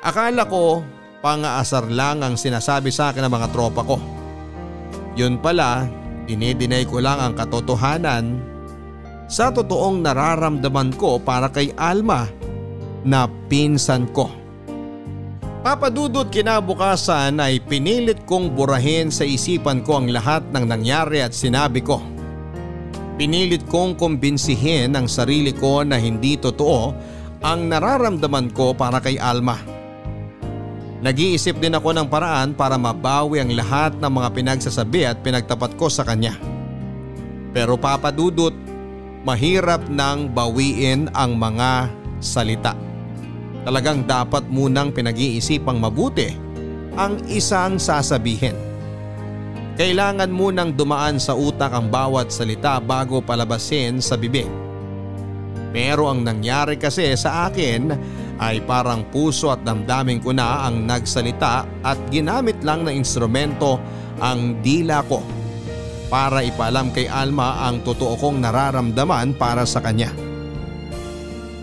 [0.03, 0.83] Akala ko
[1.23, 3.97] pangaasar lang ang sinasabi sa akin ng mga tropa ko.
[5.15, 5.87] Yun pala,
[6.27, 8.37] dinidinay ko lang ang katotohanan
[9.25, 12.29] sa totoong nararamdaman ko para kay Alma
[13.01, 14.29] na pinsan ko.
[15.65, 21.81] Papadudot kinabukasan ay pinilit kong burahin sa isipan ko ang lahat ng nangyari at sinabi
[21.81, 21.97] ko.
[23.17, 26.93] Pinilit kong kumbinsihin ang sarili ko na hindi totoo
[27.41, 29.74] ang nararamdaman ko para kay Alma.
[31.05, 35.85] Nag-iisip din ako ng paraan para mabawi ang lahat ng mga pinagsasabi at pinagtapat ko
[35.85, 36.33] sa kanya.
[37.53, 38.57] Pero papadudot,
[39.21, 42.73] mahirap nang bawiin ang mga salita.
[43.61, 46.33] Talagang dapat munang pinag-iisipang mabuti
[46.97, 48.57] ang isang sasabihin.
[49.77, 54.49] Kailangan munang dumaan sa utak ang bawat salita bago palabasin sa bibig.
[55.69, 57.93] Pero ang nangyari kasi sa akin
[58.39, 63.79] ay parang puso at damdamin ko na ang nagsalita at ginamit lang na instrumento
[64.19, 65.23] ang dila ko
[66.07, 70.11] para ipalam kay Alma ang totoo kong nararamdaman para sa kanya.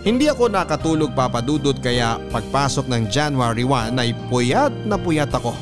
[0.03, 5.55] Hindi ako nakatulog papadudot kaya pagpasok ng January 1 ay puyat na puyat ako.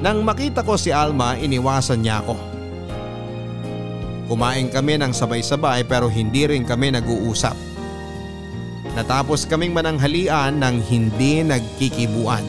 [0.00, 2.34] Nang makita ko si Alma iniwasan niya ako.
[4.32, 7.71] Kumain kami ng sabay-sabay pero hindi rin kami nag-uusap.
[8.92, 12.44] Natapos kaming mananghalian ng hindi nagkikibuan.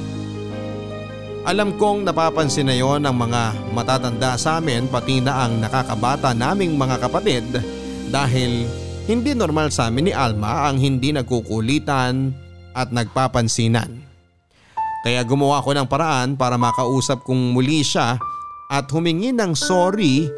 [1.43, 6.79] Alam kong napapansin na yon ng mga matatanda sa amin pati na ang nakakabata naming
[6.79, 7.43] mga kapatid
[8.07, 8.63] dahil
[9.07, 12.31] hindi normal sa amin ni Alma ang hindi nagkukulitan
[12.71, 13.91] at nagpapansinan.
[15.03, 18.15] Kaya gumawa ko ng paraan para makausap kong muli siya
[18.71, 20.31] at humingi ng sorry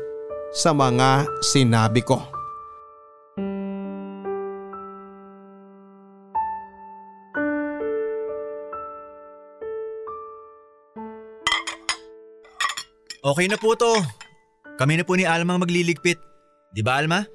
[0.50, 2.35] sa mga sinabi ko.
[13.26, 13.90] Okay na po to.
[14.78, 16.22] Kami na po ni Alma ang magliligpit.
[16.70, 17.26] Di ba Alma?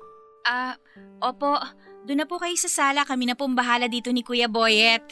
[0.47, 0.79] Ah,
[1.19, 1.59] opo.
[2.07, 3.03] Doon na po kayo sa sala.
[3.03, 5.03] Kami na pong bahala dito ni Kuya Boyet.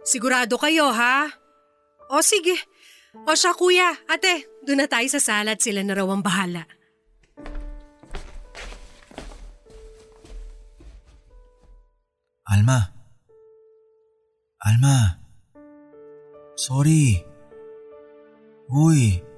[0.00, 1.28] Sigurado kayo ha?
[2.08, 2.56] O sige.
[3.28, 6.64] O siya kuya, ate, doon na tayo sa sala at sila na raw ang bahala.
[12.48, 12.88] Alma.
[14.64, 15.20] Alma.
[16.56, 17.20] Sorry.
[18.72, 19.31] Uy.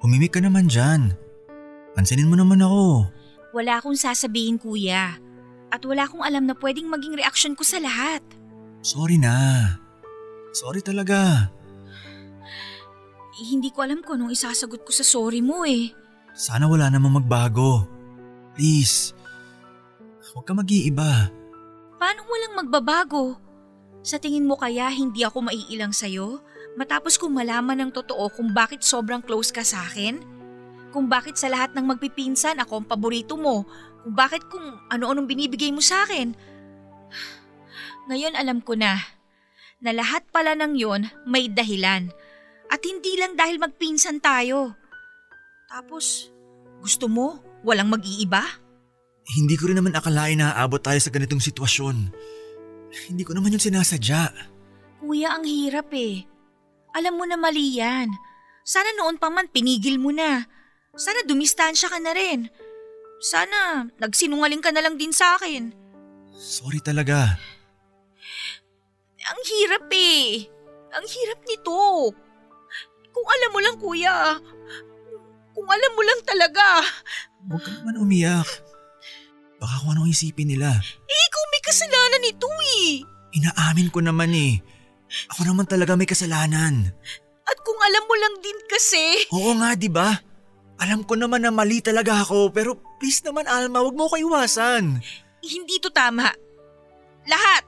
[0.00, 1.12] Umimik ka naman dyan.
[1.92, 3.04] Pansinin mo naman ako.
[3.52, 5.20] Wala akong sasabihin, Kuya.
[5.70, 8.24] At wala akong alam na pwedeng maging reaksyon ko sa lahat.
[8.80, 9.68] Sorry na.
[10.56, 11.52] Sorry talaga.
[13.40, 15.92] Eh, hindi ko alam kung anong isasagot ko sa sorry mo eh.
[16.32, 17.84] Sana wala namang magbago.
[18.56, 19.12] Please.
[20.32, 21.28] Huwag ka mag-iiba.
[22.00, 23.36] Paano walang magbabago?
[24.00, 26.40] Sa tingin mo kaya hindi ako maiilang sa'yo?
[26.78, 30.22] Matapos kong malaman ng totoo kung bakit sobrang close ka sa akin?
[30.94, 33.66] Kung bakit sa lahat ng magpipinsan ako ang paborito mo?
[34.02, 36.34] Kung bakit kung ano-anong binibigay mo sa akin?
[38.10, 38.98] Ngayon alam ko na,
[39.82, 42.10] na lahat pala ng yon may dahilan.
[42.70, 44.78] At hindi lang dahil magpinsan tayo.
[45.66, 46.30] Tapos,
[46.78, 48.46] gusto mo walang mag-iiba?
[49.26, 51.96] Hindi ko rin naman akalain na aabot tayo sa ganitong sitwasyon.
[53.10, 54.34] Hindi ko naman yung sinasadya.
[55.02, 56.29] Kuya, ang hirap eh.
[56.94, 58.10] Alam mo na mali yan.
[58.66, 60.46] Sana noon pa man pinigil mo na.
[60.94, 62.50] Sana dumistansya ka na rin.
[63.20, 65.70] Sana nagsinungaling ka na lang din sa akin.
[66.34, 67.36] Sorry talaga.
[69.20, 70.48] Ang hirap eh.
[70.90, 72.10] Ang hirap nito.
[73.10, 74.16] Kung alam mo lang kuya.
[75.54, 76.66] Kung alam mo lang talaga.
[77.46, 78.48] Huwag ka naman umiyak.
[79.60, 80.72] Baka kung anong isipin nila.
[80.80, 82.48] Eh, ikaw may kasalanan nito
[82.80, 83.04] eh.
[83.36, 84.58] Inaamin ko naman eh.
[85.34, 86.94] Ako naman talaga may kasalanan.
[87.46, 89.04] At kung alam mo lang din kasi.
[89.34, 90.14] Oo nga, di ba?
[90.80, 95.02] Alam ko naman na mali talaga ako, pero please naman Alma, wag mo ko iwasan.
[95.44, 96.30] Hindi to tama.
[97.28, 97.62] Lahat.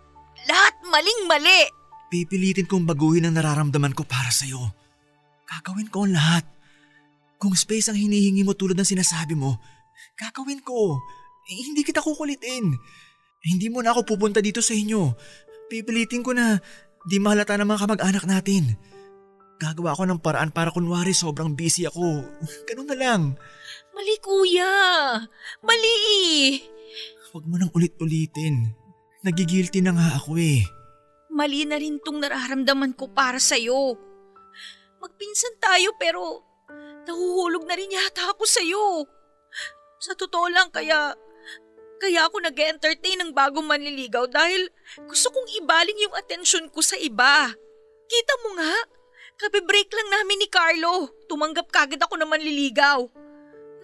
[0.49, 1.69] Lahat maling-mali.
[2.09, 4.61] Pipilitin kong baguhin ang nararamdaman ko para sa'yo.
[5.49, 6.45] Gagawin ko ang lahat.
[7.37, 9.59] Kung space ang hinihingi mo tulad ng sinasabi mo,
[10.17, 11.01] gagawin ko.
[11.51, 12.71] Eh, hindi kita kukulitin.
[13.43, 15.13] Hindi mo na ako pupunta dito sa inyo.
[15.67, 16.57] Pipilitin ko na
[17.07, 18.79] di mahalata ng mga kamag-anak natin.
[19.59, 22.27] Gagawa ako ng paraan para kunwari sobrang busy ako.
[22.69, 23.23] Ganun na lang.
[23.95, 24.73] Mali kuya.
[25.63, 25.99] Mali.
[27.31, 28.75] Huwag mo nang ulit-ulitin.
[29.23, 30.67] Nagigilty na nga ako eh.
[31.31, 33.95] Mali na rin tong nararamdaman ko para sa'yo.
[34.99, 36.43] Magpinsan tayo pero
[37.07, 39.07] nahuhulog na rin yata ako sa'yo.
[40.03, 41.15] Sa totoo lang kaya,
[42.03, 44.67] kaya ako nag-entertain ng bagong manliligaw dahil
[45.07, 47.55] gusto kong ibaling yung atensyon ko sa iba.
[48.11, 48.75] Kita mo nga,
[49.39, 51.15] kabe-break lang namin ni Carlo.
[51.31, 53.07] Tumanggap kagad ako ng manliligaw.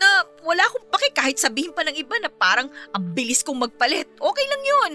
[0.03, 4.11] Na wala akong pake kahit sabihin pa ng iba na parang ang bilis kong magpalit.
[4.19, 4.93] Okay lang yun.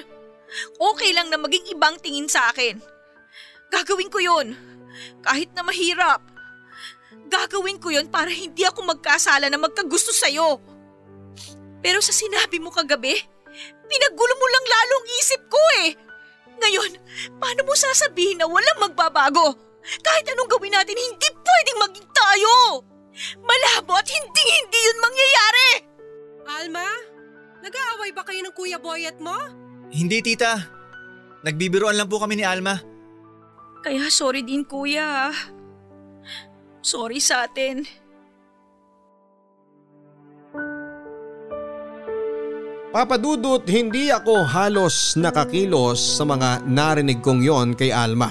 [0.76, 2.76] Okay lang na maging ibang tingin sa akin.
[3.72, 4.52] Gagawin ko yun.
[5.24, 6.20] Kahit na mahirap.
[7.32, 10.73] Gagawin ko yun para hindi ako magkasala na magkagusto sa'yo.
[11.84, 13.14] Pero sa sinabi mo kagabi,
[13.86, 15.90] pinagulo mo lang lalong isip ko eh.
[16.64, 16.92] Ngayon,
[17.44, 19.60] paano mo sasabihin na walang magbabago?
[20.00, 22.54] Kahit anong gawin natin, hindi pwedeng maging tayo!
[23.44, 25.70] Malabo at hindi-hindi yun mangyayari!
[26.44, 26.88] Alma,
[27.60, 29.36] nag-aaway ba kayo ng Kuya Boyet mo?
[29.92, 30.58] Hindi tita.
[31.44, 32.80] Nagbibiruan lang po kami ni Alma.
[33.84, 35.36] Kaya sorry din kuya.
[36.80, 37.84] Sorry sa atin.
[42.94, 48.30] Papadudot, hindi ako halos nakakilos sa mga narinig kong yon kay Alma.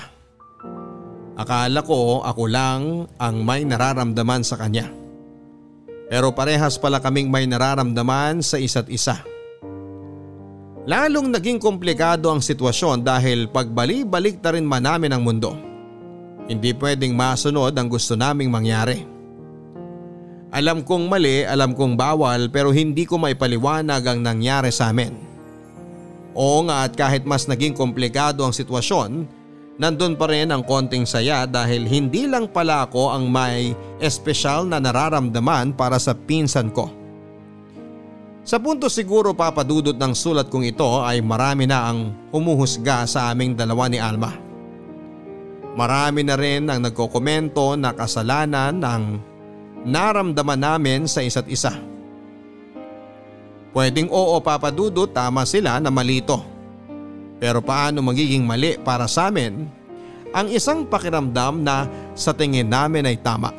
[1.34, 4.86] Akala ko ako lang ang may nararamdaman sa kanya.
[6.06, 9.18] Pero parehas pala kaming may nararamdaman sa isa't isa.
[10.86, 15.58] Lalong naging komplikado ang sitwasyon dahil pagbali-balik na rin man namin ang mundo.
[16.46, 19.11] Hindi pwedeng masunod ang gusto naming mangyari.
[20.52, 25.16] Alam kong mali, alam kong bawal pero hindi ko maipaliwanag ang nangyari sa amin.
[26.36, 29.24] Oo nga at kahit mas naging komplikado ang sitwasyon,
[29.80, 34.76] nandun pa rin ang konting saya dahil hindi lang pala ako ang may espesyal na
[34.76, 36.92] nararamdaman para sa pinsan ko.
[38.44, 43.56] Sa punto siguro papadudot ng sulat kong ito ay marami na ang humuhusga sa aming
[43.56, 44.36] dalawa ni Alma.
[45.72, 49.31] Marami na rin ang nagkokomento na kasalanan ng
[49.82, 51.74] naramdaman namin sa isa't isa.
[53.72, 56.44] Pwedeng oo papadudot tama sila na malito.
[57.42, 59.66] Pero paano magiging mali para sa amin
[60.32, 63.52] ang isang pakiramdam na sa tingin namin ay tama.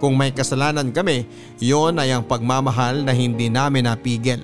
[0.00, 1.28] Kung may kasalanan kami,
[1.62, 4.42] yon ay ang pagmamahal na hindi namin napigil.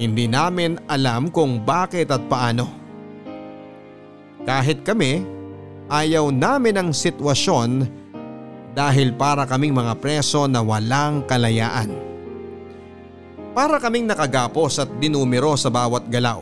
[0.00, 2.64] Hindi namin alam kung bakit at paano.
[4.42, 5.22] Kahit kami,
[5.92, 8.01] ayaw namin ang sitwasyon
[8.72, 11.92] dahil para kaming mga preso na walang kalayaan.
[13.52, 16.40] Para kaming nakagapos at dinumero sa bawat galaw.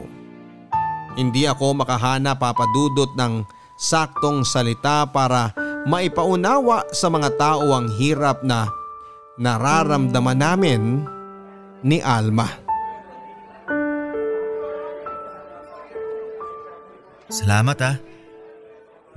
[1.18, 3.42] Hindi ako makahana papadudot ng
[3.74, 5.50] saktong salita para
[5.90, 8.70] maipaunawa sa mga tao ang hirap na
[9.34, 10.82] nararamdaman namin
[11.82, 12.46] ni Alma.
[17.30, 18.09] Salamat ah.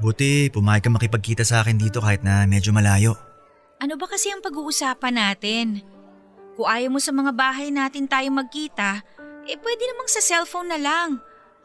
[0.02, 3.14] Buti pumayag ka makipagkita sa akin dito kahit na medyo malayo.
[3.78, 5.84] Ano ba kasi ang pag-uusapan natin?
[6.54, 9.02] Kung ayaw mo sa mga bahay natin tayo magkita,
[9.50, 11.10] eh pwede namang sa cellphone na lang.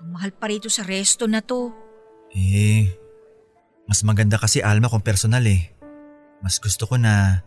[0.00, 1.70] Ang mahal pa rito sa resto na to.
[2.34, 2.88] Eh,
[3.86, 5.72] mas maganda kasi Alma kung personal eh.
[6.42, 7.42] Mas gusto ko na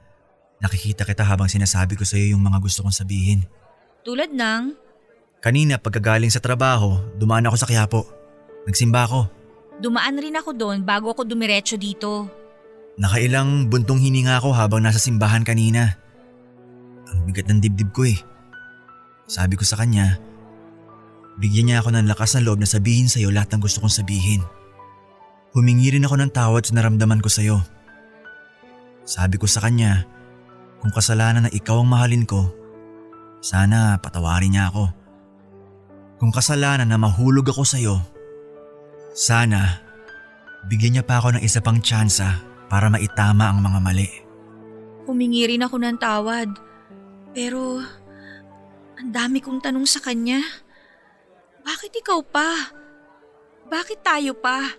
[0.61, 3.45] nakikita kita habang sinasabi ko sa iyo yung mga gusto kong sabihin.
[4.05, 4.91] Tulad ng,
[5.41, 8.05] Kanina pagkagaling sa trabaho, dumaan ako sa Quiapo.
[8.69, 9.40] Nagsimba ako.
[9.81, 12.29] Dumaan rin ako doon bago ako dumiretso dito.
[13.01, 15.97] Nakailang buntong hininga ako habang nasa simbahan kanina.
[17.09, 18.19] Ang bigat ng dibdib ko eh.
[19.25, 20.21] Sabi ko sa kanya,
[21.41, 23.91] bigyan niya ako ng lakas ng loob na sabihin sa iyo lahat ng gusto kong
[23.91, 24.45] sabihin.
[25.51, 27.59] Humingi rin ako ng tawad sa naramdaman ko sa iyo.
[29.03, 30.05] Sabi ko sa kanya,
[30.79, 32.53] kung kasalanan na ikaw ang mahalin ko,
[33.41, 34.85] sana patawarin niya ako.
[36.21, 37.97] Kung kasalanan na mahulog ako sa iyo,
[39.11, 39.91] sana
[40.67, 42.41] bigyan niya pa ako ng isa pang tsansa
[42.71, 44.09] para maitama ang mga mali.
[45.09, 46.49] Humingi rin ako ng tawad.
[47.31, 47.81] Pero,
[48.95, 50.39] ang dami kong tanong sa kanya.
[51.65, 52.71] Bakit ikaw pa?
[53.67, 54.71] Bakit tayo pa?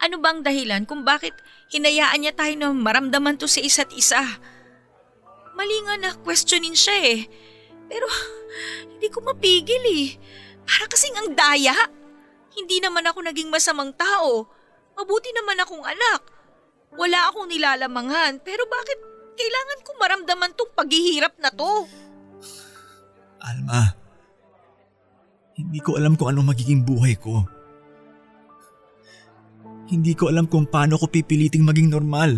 [0.00, 1.36] Ano bang dahilan kung bakit
[1.68, 4.22] hinayaan niya tayo na maramdaman to sa isa't isa?
[5.58, 7.20] Mali nga na questionin siya eh.
[7.90, 8.06] Pero
[8.86, 10.08] hindi ko mapigil eh.
[10.64, 11.74] Para kasing ang daya.
[12.54, 14.46] Hindi naman ako naging masamang tao.
[14.98, 16.20] Mabuti naman akong anak.
[16.94, 18.42] Wala akong nilalamangan.
[18.42, 18.98] Pero bakit
[19.38, 21.86] kailangan ko maramdaman tong paghihirap na to?
[23.40, 23.96] Alma,
[25.56, 27.46] hindi ko alam kung anong magiging buhay ko.
[29.90, 32.36] Hindi ko alam kung paano ko pipiliting maging normal.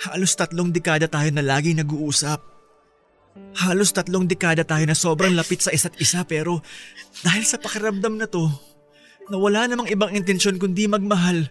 [0.00, 2.40] Halos tatlong dekada tayo na laging nag-uusap.
[3.54, 6.62] Halos tatlong dekada tayo na sobrang lapit sa isa't isa pero
[7.26, 8.46] dahil sa pakiramdam na to,
[9.30, 11.46] na wala namang ibang intensyon kundi magmahal,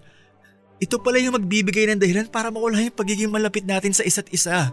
[0.79, 4.71] ito pala yung magbibigay ng dahilan para mawala yung pagiging malapit natin sa isa't isa.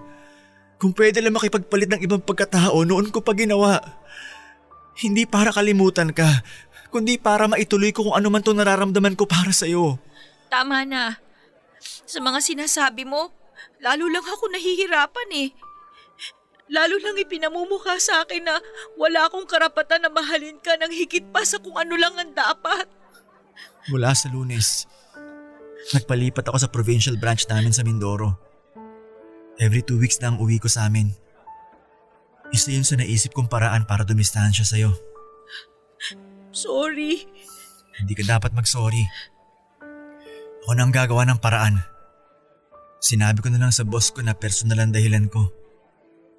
[0.79, 3.83] Kung pwede lang makipagpalit ng ibang pagkatao, noon ko pa ginawa.
[4.99, 6.27] Hindi para kalimutan ka,
[6.95, 9.99] kundi para maituloy ko kung ano man itong nararamdaman ko para sa'yo.
[10.47, 11.19] Tama na.
[12.07, 13.35] Sa mga sinasabi mo,
[13.83, 15.49] lalo lang ako nahihirapan eh.
[16.67, 18.59] Lalo lang ipinamumukha sa akin na
[18.99, 22.91] wala akong karapatan na mahalin ka ng higit pa sa kung ano lang ang dapat.
[23.87, 24.91] Mula sa lunes,
[25.95, 28.35] nagpalipat ako sa provincial branch namin sa Mindoro.
[29.63, 31.15] Every two weeks na ang uwi ko sa amin.
[32.51, 34.91] Isa yun sa naisip kong paraan para dumistansya sa'yo.
[36.51, 37.25] Sorry.
[37.97, 39.07] Hindi ka dapat mag-sorry.
[40.67, 41.79] Ako na ang gagawa ng paraan.
[42.99, 45.47] Sinabi ko na lang sa boss ko na personal ang dahilan ko.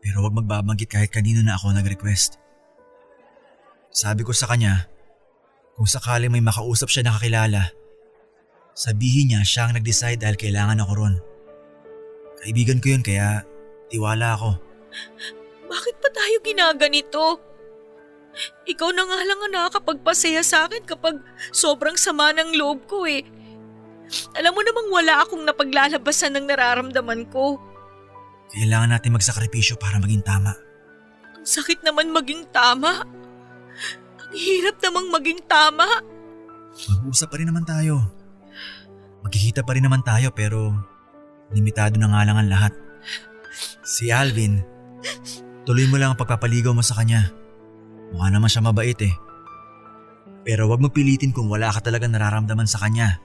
[0.08, 2.40] Pero wag magbabanggit kahit kanino na ako nag-request.
[3.92, 4.88] Sabi ko sa kanya,
[5.76, 7.76] kung sakali may makausap siya na kakilala,
[8.72, 11.16] sabihin niya siya ang nag-decide dahil kailangan ako ron.
[12.40, 13.44] Kaibigan ko yun kaya
[13.92, 14.56] tiwala ako.
[15.68, 17.44] Bakit pa tayo ginaganito?
[18.64, 21.20] Ikaw na nga lang ang nakakapagpasaya sa akin kapag
[21.52, 23.28] sobrang sama ng loob ko eh.
[24.40, 27.60] Alam mo namang wala akong napaglalabasan ng nararamdaman ko.
[28.54, 30.56] Kailangan natin magsakripisyo para maging tama.
[31.36, 33.04] Ang sakit naman maging tama.
[34.24, 35.88] Ang hirap namang maging tama.
[36.78, 38.04] Mag-usap pa rin naman tayo.
[39.26, 40.72] Magkikita pa rin naman tayo pero
[41.52, 42.74] limitado na nga lang ang lahat.
[43.84, 44.64] Si Alvin,
[45.68, 47.32] tuloy mo lang ang pagpapaligaw mo sa kanya.
[48.16, 49.16] Mukha naman siya mabait eh.
[50.48, 53.20] Pero wag mo pilitin kung wala ka talaga nararamdaman sa kanya.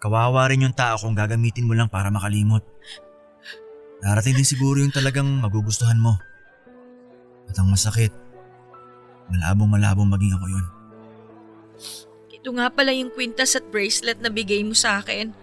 [0.00, 2.64] Kawawa rin yung tao kung gagamitin mo lang para makalimot.
[4.00, 6.16] Darating din siguro yung talagang magugustuhan mo.
[7.48, 8.12] At ang masakit,
[9.28, 10.66] malabong malabong maging ako yun.
[12.40, 15.36] Ito nga pala yung kwintas at bracelet na bigay mo sa akin.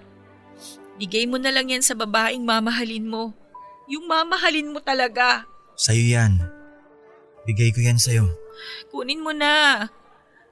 [0.98, 3.38] Bigay mo na lang yan sa babaeng mamahalin mo.
[3.86, 5.46] Yung mamahalin mo talaga.
[5.78, 6.42] Sa'yo yan.
[7.46, 8.26] Bigay ko yan sa'yo.
[8.90, 9.86] Kunin mo na.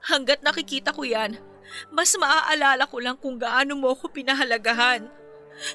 [0.05, 1.41] Hanggat nakikita ko yan,
[1.89, 5.09] mas maaalala ko lang kung gaano mo ako pinahalagahan.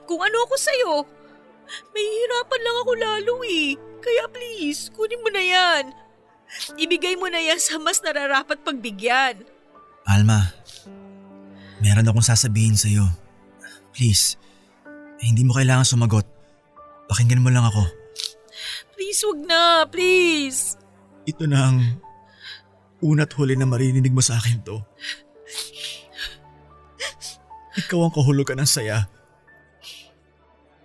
[0.06, 0.92] Kung ano ako sa'yo.
[1.94, 3.78] May hirapan lang ako lalo eh.
[4.00, 5.84] Kaya please, kunin mo na yan.
[6.74, 9.46] Ibigay mo na yan sa mas nararapat pagbigyan.
[10.08, 10.50] Alma,
[11.78, 13.06] meron akong sasabihin sa'yo.
[13.94, 14.34] Please,
[15.20, 16.26] eh, hindi mo kailangan sumagot.
[17.06, 17.86] Pakinggan mo lang ako.
[18.96, 19.62] Please, wag na.
[19.86, 20.78] Please.
[21.26, 21.78] Ito na ang
[23.04, 24.80] una't huli na maririnig mo sa akin to.
[27.80, 29.06] Ikaw ang kahulugan ng saya.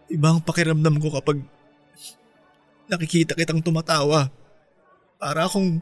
[0.09, 1.41] Iba ang pakiramdam ko kapag
[2.85, 4.29] nakikita kitang tumatawa.
[5.17, 5.81] Para akong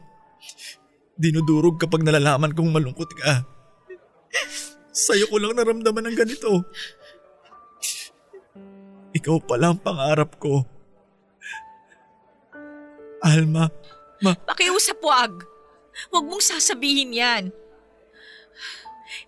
[1.18, 3.44] dinudurog kapag nalalaman kong malungkot ka.
[4.94, 6.62] Sa'yo ko lang naramdaman ng ganito.
[9.14, 10.66] Ikaw pala ang pangarap ko.
[13.24, 13.70] Alma,
[14.22, 15.44] Pakiusap wag.
[16.08, 17.44] Huwag mong sasabihin yan.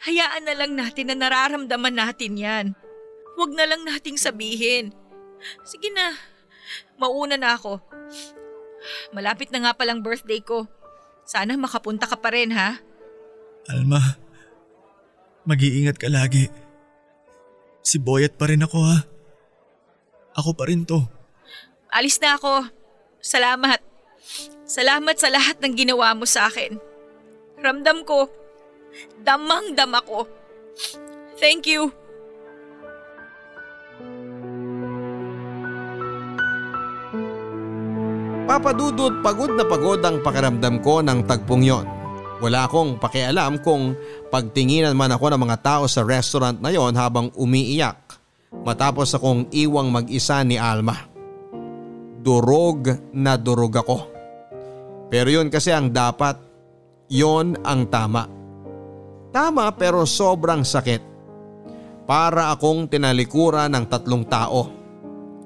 [0.09, 2.67] Hayaan na lang natin na nararamdaman natin yan.
[3.37, 4.97] Huwag na lang nating sabihin.
[5.63, 6.17] Sige na,
[6.97, 7.79] mauna na ako.
[9.13, 10.65] Malapit na nga palang birthday ko.
[11.27, 12.81] Sana makapunta ka pa rin ha.
[13.69, 14.01] Alma,
[15.45, 16.49] mag-iingat ka lagi.
[17.85, 18.99] Si Boyet pa rin ako ha.
[20.37, 21.05] Ako pa rin to.
[21.93, 22.67] Alis na ako.
[23.21, 23.81] Salamat.
[24.67, 26.79] Salamat sa lahat ng ginawa mo sa akin.
[27.63, 28.29] Ramdam ko.
[29.23, 30.27] Damang dama ko.
[31.37, 32.06] Thank you.
[38.47, 41.87] Papadudot pagod na pagod ang pakiramdam ko ng tagpong yon.
[42.39, 43.99] Wala akong pakialam kung
[44.31, 47.99] pagtinginan man ako ng mga tao sa restaurant na yon habang umiiyak
[48.63, 50.95] matapos akong iwang mag-isa ni Alma.
[52.23, 53.99] Durog na durog ako.
[55.11, 56.39] Pero yun kasi ang dapat,
[57.11, 58.31] yon ang tama.
[59.35, 61.03] Tama pero sobrang sakit.
[62.07, 64.71] Para akong tinalikuran ng tatlong tao.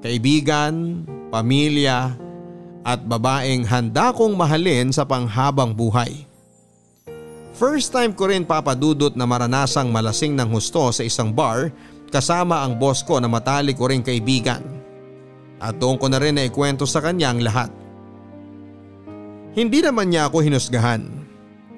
[0.05, 1.01] Kaibigan,
[1.33, 2.29] pamilya,
[2.81, 6.25] at babaeng handa kong mahalin sa panghabang buhay.
[7.53, 11.69] First time ko rin papadudot na maranasang malasing ng husto sa isang bar
[12.09, 14.65] kasama ang boss ko na matalik ko rin kaibigan.
[15.61, 17.69] At doon ko na rin na ikwento sa kanya ang lahat.
[19.53, 21.05] Hindi naman niya ako hinusgahan.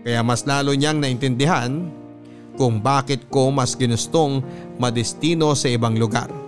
[0.07, 1.91] Kaya mas lalo niyang naintindihan
[2.55, 4.39] kung bakit ko mas ginustong
[4.79, 6.42] madestino sa ibang lugar.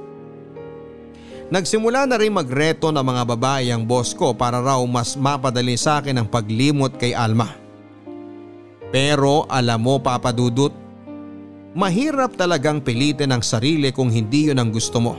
[1.55, 6.03] Nagsimula na rin magreto ng mga babae ang boss ko para raw mas mapadali sa
[6.03, 7.47] akin ang paglimot kay Alma.
[8.91, 10.75] Pero alam mo papadudot,
[11.71, 15.15] mahirap talagang pilitin ang sarili kung hindi yun ang gusto mo.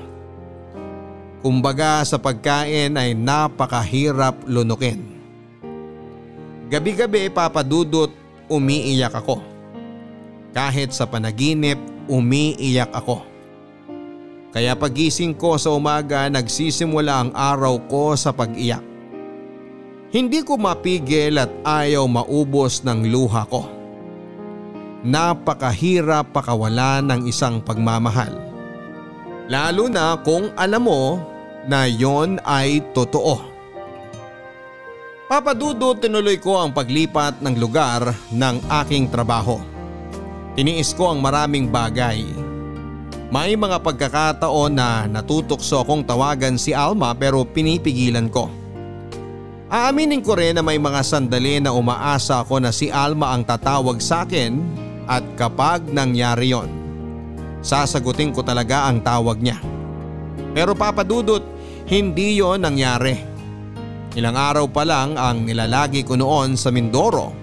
[1.41, 5.09] Kumbaga sa pagkain ay napakahirap lunukin.
[6.69, 8.13] Gabi-gabi papadudot
[8.53, 9.41] umiiyak ako.
[10.53, 11.81] Kahit sa panaginip
[12.13, 13.25] umiiyak ako.
[14.57, 18.81] Kaya pagising ko sa umaga nagsisimula ang araw ko sa pag-iyak.
[20.09, 23.69] Hindi ko mapigil at ayaw maubos ng luha ko.
[25.05, 28.33] Napakahirap pakawalan ng isang pagmamahal.
[29.53, 31.21] Lalo na kung alam mo
[31.69, 33.37] na yon ay totoo.
[35.29, 39.61] Papadudo tinuloy ko ang paglipat ng lugar ng aking trabaho.
[40.57, 42.46] Tiniis ko ang maraming bagay
[43.27, 48.47] may mga pagkakataon na natutokso akong tawagan si Alma pero pinipigilan ko.
[49.67, 53.99] Aaminin ko rin na may mga sandali na umaasa ako na si Alma ang tatawag
[53.99, 54.63] sa akin
[55.11, 56.71] at kapag nangyari yon,
[57.67, 59.59] sasagutin ko talaga ang tawag niya.
[60.55, 61.43] Pero papadudot,
[61.91, 63.19] hindi yon nangyari.
[64.15, 67.35] Ilang araw pa lang ang nilalagi ko noon sa Mindoro.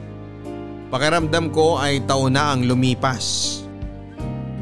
[0.90, 3.60] Pakiramdam ko ay taon na ang lumipas.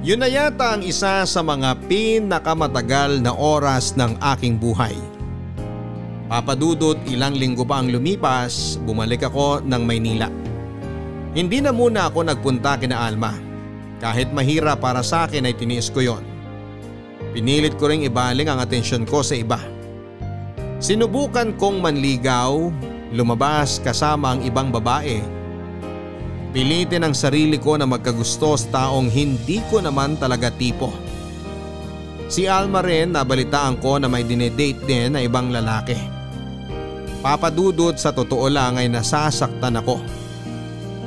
[0.01, 4.97] Yun na yata ang isa sa mga pinakamatagal na oras ng aking buhay.
[6.25, 10.25] Papadudot ilang linggo pa ang lumipas, bumalik ako ng Maynila.
[11.37, 13.37] Hindi na muna ako nagpunta kina Alma.
[14.01, 16.25] Kahit mahirap para sa akin ay tiniis ko yon.
[17.37, 19.61] Pinilit ko ring ibaling ang atensyon ko sa iba.
[20.81, 22.73] Sinubukan kong manligaw,
[23.13, 25.40] lumabas kasama ang ibang babae
[26.51, 30.91] Pilitin ang sarili ko na magkagusto taong hindi ko naman talaga tipo.
[32.27, 35.95] Si Alma rin nabalitaan ko na may dinedate din na ibang lalaki.
[37.23, 40.03] Papadudot sa totoo lang ay nasasaktan ako.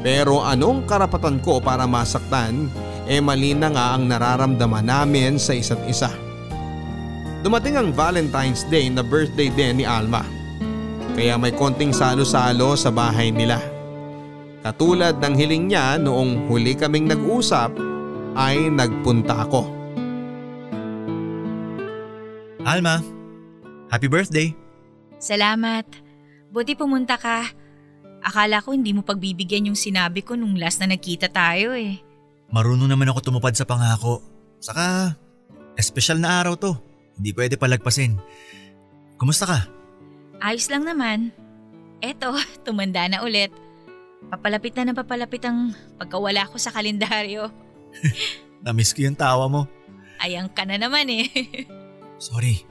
[0.01, 2.72] Pero anong karapatan ko para masaktan
[3.05, 6.09] eh mali na nga ang nararamdaman namin sa isa't isa.
[7.45, 10.24] Dumating ang Valentine's Day na birthday din ni Alma.
[11.12, 13.73] Kaya may konting salo-salo sa bahay nila.
[14.64, 17.76] Katulad ng hiling niya noong huli kaming nag-usap
[18.32, 19.68] ay nagpunta ako.
[22.64, 23.04] Alma,
[23.92, 24.56] happy birthday.
[25.20, 25.84] Salamat.
[26.48, 27.44] Buti pumunta ka.
[28.24, 32.00] Akala ko hindi mo pagbibigyan yung sinabi ko nung last na nagkita tayo eh.
[32.48, 34.24] Marunong naman ako tumupad sa pangako.
[34.64, 35.12] Saka,
[35.76, 36.72] espesyal na araw to.
[37.20, 38.16] Hindi pwede palagpasin.
[39.20, 39.58] Kumusta ka?
[40.40, 41.36] Ayos lang naman.
[42.00, 42.32] Eto,
[42.64, 43.52] tumanda na ulit.
[44.35, 47.55] Papalapit na ng papalapit ang pagkawala ko sa kalendaryo.
[48.66, 49.70] Namiss ko yung tawa mo.
[50.18, 51.30] Ayang ka na naman eh.
[52.18, 52.66] Sorry.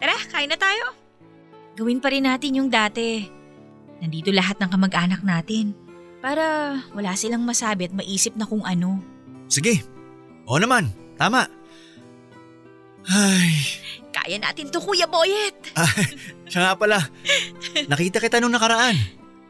[0.00, 0.96] Tara, kain na tayo.
[1.76, 3.28] Gawin pa rin natin yung dati.
[4.00, 5.76] Nandito lahat ng kamag-anak natin.
[6.24, 8.96] Para wala silang masabi at maisip na kung ano.
[9.52, 9.84] Sige,
[10.48, 10.90] Oo naman,
[11.20, 11.46] tama.
[13.06, 13.52] Ay,
[14.12, 15.74] Kaya natin to Kuya Boyet.
[16.50, 16.98] siya nga pala.
[17.88, 18.94] Nakita kita nung nakaraan.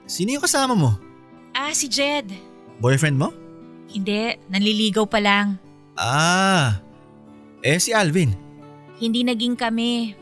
[0.06, 1.11] Sino yung kasama mo?
[1.52, 2.28] Ah, si Jed.
[2.80, 3.28] Boyfriend mo?
[3.92, 5.60] Hindi, nanliligaw pa lang.
[5.94, 6.80] Ah,
[7.60, 8.32] eh si Alvin.
[8.96, 10.16] Hindi naging kami.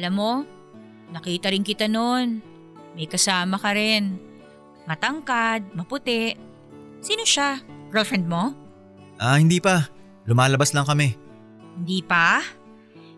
[0.00, 0.32] Alam mo,
[1.12, 2.40] nakita rin kita noon.
[2.96, 4.16] May kasama ka rin.
[4.88, 6.34] Matangkad, maputi.
[7.04, 7.60] Sino siya?
[7.92, 8.56] Girlfriend mo?
[9.20, 9.84] Ah, hindi pa.
[10.24, 11.14] Lumalabas lang kami.
[11.76, 12.40] Hindi pa?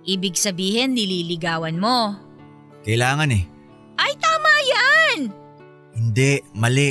[0.03, 2.19] Ibig sabihin nililigawan mo.
[2.83, 3.47] Kailangan eh.
[3.95, 5.19] Ay, tama yan!
[5.95, 6.91] Hindi, mali.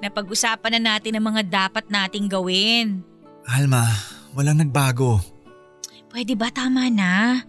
[0.00, 3.00] Napag-usapan na natin ang mga dapat nating gawin.
[3.48, 3.88] Alma,
[4.36, 5.18] walang nagbago.
[6.12, 7.40] Pwede ba tama na?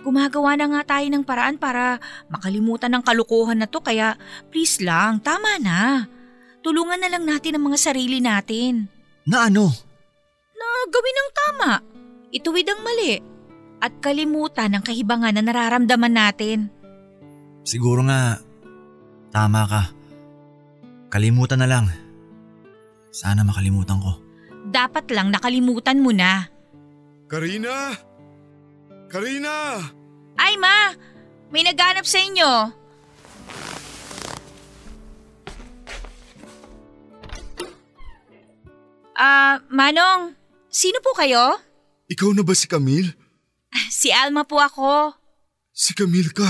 [0.00, 2.00] Gumagawa na nga tayo ng paraan para
[2.32, 4.16] makalimutan ng kalukuhan na to kaya
[4.48, 6.08] please lang, tama na.
[6.64, 8.88] Tulungan na lang natin ang mga sarili natin.
[9.28, 9.68] Na ano?
[10.56, 11.70] Na gawin ang tama,
[12.32, 13.20] ituwid ang mali,
[13.80, 16.72] at kalimutan ang kahibangan na nararamdaman natin.
[17.64, 18.40] Siguro nga,
[19.32, 19.82] tama ka.
[21.10, 21.86] Kalimutan na lang.
[23.10, 24.22] Sana makalimutan ko.
[24.70, 26.46] Dapat lang nakalimutan mo na.
[27.26, 27.98] Karina!
[29.10, 29.82] Karina!
[30.38, 30.94] Ay ma,
[31.50, 32.50] may naghanap sa inyo.
[39.18, 40.32] Ah, Manong,
[40.72, 41.58] sino po kayo?
[42.08, 43.12] Ikaw na ba si Camille?
[43.90, 45.12] Si Alma po ako.
[45.74, 46.48] Si Camille ka.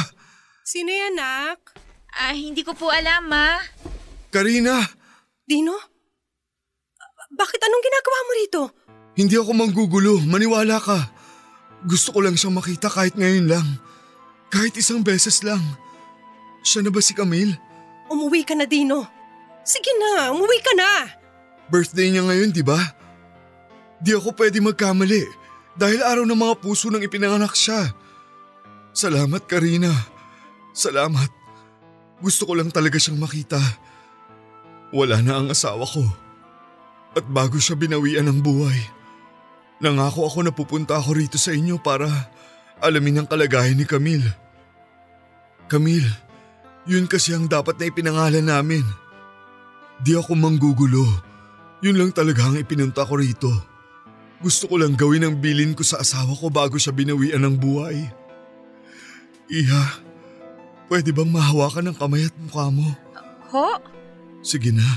[0.62, 1.74] Sino yan, nak?
[2.14, 3.58] Ah, hindi ko po alam, ma.
[4.30, 4.78] Karina!
[5.42, 5.74] Dino?
[7.34, 8.62] Bakit anong ginagawa mo rito?
[9.18, 11.10] Hindi ako manggugulo, maniwala ka.
[11.82, 13.66] Gusto ko lang siyang makita kahit ngayon lang.
[14.50, 15.62] Kahit isang beses lang.
[16.62, 17.58] Siya na ba si Camille?
[18.06, 19.06] Umuwi ka na, Dino.
[19.66, 20.90] Sige na, umuwi ka na.
[21.70, 22.78] Birthday niya ngayon, di ba?
[24.02, 25.22] Di ako pwede magkamali
[25.74, 27.94] dahil araw ng mga puso nang ipinanganak siya.
[28.94, 29.90] Salamat, Karina.
[30.74, 31.30] Salamat.
[32.18, 33.58] Gusto ko lang talaga siyang makita.
[34.90, 36.02] Wala na ang asawa ko.
[37.14, 38.78] At bago siya binawian ng buhay,
[39.82, 42.06] nangako ako na pupunta ako rito sa inyo para
[42.82, 44.30] alamin ang kalagayan ni Camille.
[45.70, 46.10] Camille,
[46.86, 48.82] yun kasi ang dapat na ipinangalan namin.
[50.02, 51.06] Di ako manggugulo.
[51.80, 53.50] Yun lang talaga ang ipinunta ko rito.
[54.40, 58.08] Gusto ko lang gawin ang bilin ko sa asawa ko bago siya binawian ng buhay.
[59.50, 60.00] Iha,
[60.88, 62.88] pwede bang mahawakan ng kamay at mukha mo?
[63.52, 63.99] Ho?
[64.40, 64.88] Sige na,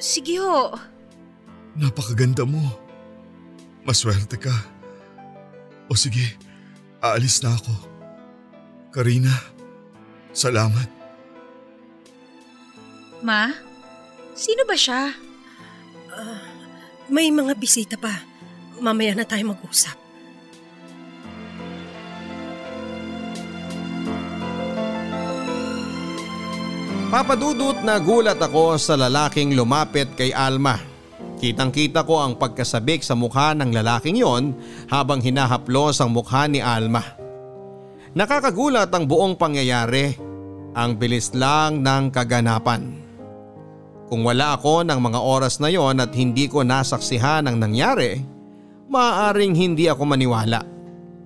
[0.00, 0.74] Sige ho.
[1.76, 2.60] napakaganda mo.
[3.84, 4.52] Maswerte ka.
[5.86, 6.36] O sige,
[7.04, 7.72] aalis na ako.
[8.90, 9.32] Karina,
[10.32, 10.88] salamat.
[13.20, 13.52] Ma,
[14.32, 15.12] sino ba siya?
[17.12, 18.24] May mga bisita pa.
[18.80, 19.94] Mamaya na tayo mag-usap.
[27.10, 30.78] Papadudot na gulat ako sa lalaking lumapit kay Alma.
[31.42, 34.54] Kitang kita ko ang pagkasabik sa mukha ng lalaking yon
[34.86, 37.02] habang hinahaplos ang mukha ni Alma.
[38.14, 40.14] Nakakagulat ang buong pangyayari.
[40.78, 43.02] Ang bilis lang ng kaganapan.
[44.06, 48.22] Kung wala ako ng mga oras na yon at hindi ko nasaksihan ang nangyari,
[48.86, 50.62] maaaring hindi ako maniwala.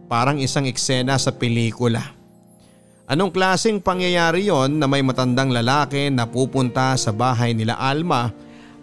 [0.09, 2.24] Parang isang eksena sa pelikula.
[3.05, 8.33] Anong klaseng pangyayari yon na may matandang lalaki na pupunta sa bahay nila Alma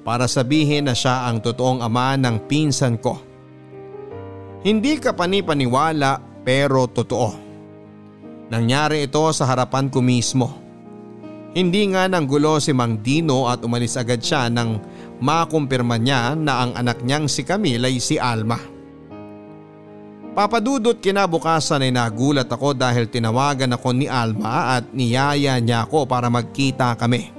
[0.06, 3.18] para sabihin na siya ang totoong ama ng pinsan ko?
[4.62, 7.34] Hindi ka panipaniwala pero totoo.
[8.54, 10.54] Nangyari ito sa harapan ko mismo.
[11.58, 14.86] Hindi nga nang gulo si Mang Dino at umalis agad siya nang
[15.18, 18.71] makumpirma niya na ang anak niyang si Camille ay si Alma.
[20.32, 26.32] Papadudot kinabukasan ay nagulat ako dahil tinawagan ako ni Alma at niyaya niya ako para
[26.32, 27.36] magkita kami.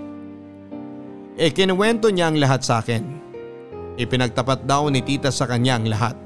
[1.40, 3.00] E kinuwento niya ang lahat sa akin.
[3.96, 6.16] Ipinagtapat daw ni tita sa kanya ang lahat.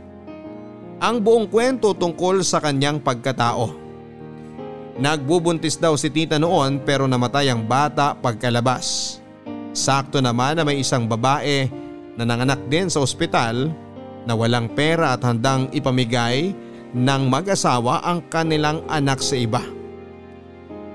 [0.98, 3.70] Ang buong kwento tungkol sa kanyang pagkatao.
[4.98, 9.18] Nagbubuntis daw si tita noon pero namatay ang bata pagkalabas.
[9.70, 11.70] Sakto naman na may isang babae
[12.18, 13.70] na nanganak din sa ospital
[14.26, 16.52] na walang pera at handang ipamigay
[16.92, 19.62] ng mag-asawa ang kanilang anak sa iba.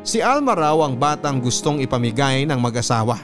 [0.02, 3.22] Si Alma raw ang batang gustong ipamigay ng mag-asawa.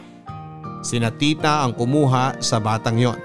[0.85, 3.19] Sina tita ang kumuha sa batang yon.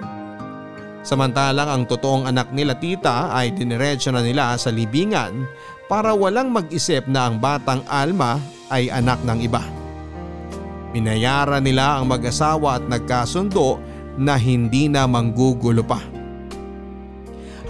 [1.02, 5.44] Samantalang ang totoong anak nila tita ay diniretso na nila sa libingan
[5.90, 8.38] para walang mag-isip na ang batang Alma
[8.72, 9.60] ay anak ng iba.
[10.96, 13.80] Binayaran nila ang mag-asawa at nagkasundo
[14.16, 16.11] na hindi na manggugulo pa.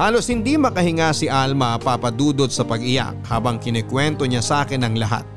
[0.01, 5.29] Halos hindi makahinga si Alma papadudot sa pag-iyak habang kinikwento niya sa akin ang lahat.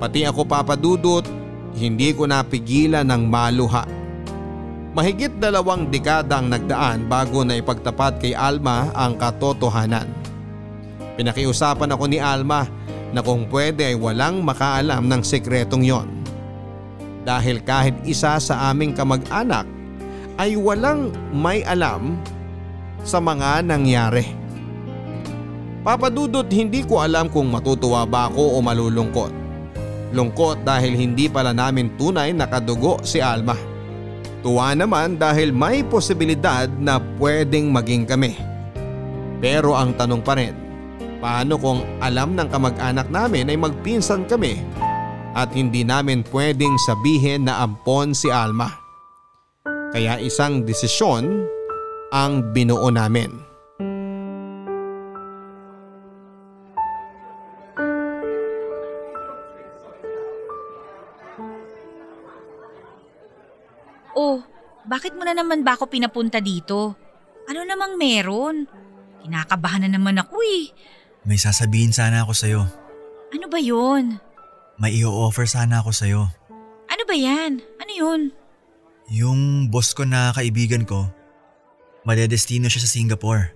[0.00, 1.24] Pati ako papadudot,
[1.76, 3.84] hindi ko napigilan ng maluha.
[4.96, 10.08] Mahigit dalawang dekada ang nagdaan bago na ipagtapat kay Alma ang katotohanan.
[11.20, 12.64] Pinakiusapan ako ni Alma
[13.12, 16.08] na kung pwede ay walang makaalam ng sekretong yon.
[17.28, 19.68] Dahil kahit isa sa aming kamag-anak
[20.40, 22.16] ay walang may alam
[23.06, 24.26] sa mga nangyari.
[25.86, 29.30] Papadudot hindi ko alam kung matutuwa ba ako o malulungkot.
[30.10, 33.54] Lungkot dahil hindi pala namin tunay nakadugo si Alma.
[34.42, 38.34] Tuwa naman dahil may posibilidad na pwedeng maging kami.
[39.38, 40.54] Pero ang tanong pa rin,
[41.22, 44.58] paano kung alam ng kamag-anak namin ay magpinsan kami
[45.38, 48.72] at hindi namin pwedeng sabihin na ampon si Alma.
[49.94, 51.46] Kaya isang desisyon
[52.14, 53.30] ang binuo namin.
[64.16, 64.40] Oh,
[64.88, 66.96] bakit mo na naman ba ako pinapunta dito?
[67.46, 68.64] Ano namang meron?
[69.20, 70.72] Kinakabahan na naman ako eh.
[71.26, 72.62] May sasabihin sana ako sa'yo.
[73.34, 74.22] Ano ba yon?
[74.78, 76.22] May i-offer sana ako sa'yo.
[76.86, 77.60] Ano ba yan?
[77.82, 78.20] Ano yun?
[79.12, 81.10] Yung boss ko na kaibigan ko,
[82.06, 83.50] madedestino siya sa Singapore.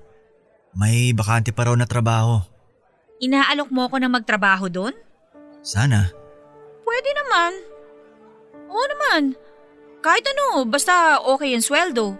[0.74, 2.42] May bakante pa raw na trabaho.
[3.22, 4.94] Inaalok mo ako na magtrabaho doon?
[5.62, 6.10] Sana.
[6.82, 7.52] Pwede naman.
[8.66, 9.22] Oo naman.
[10.00, 12.16] Kahit ano, basta okay ang sweldo.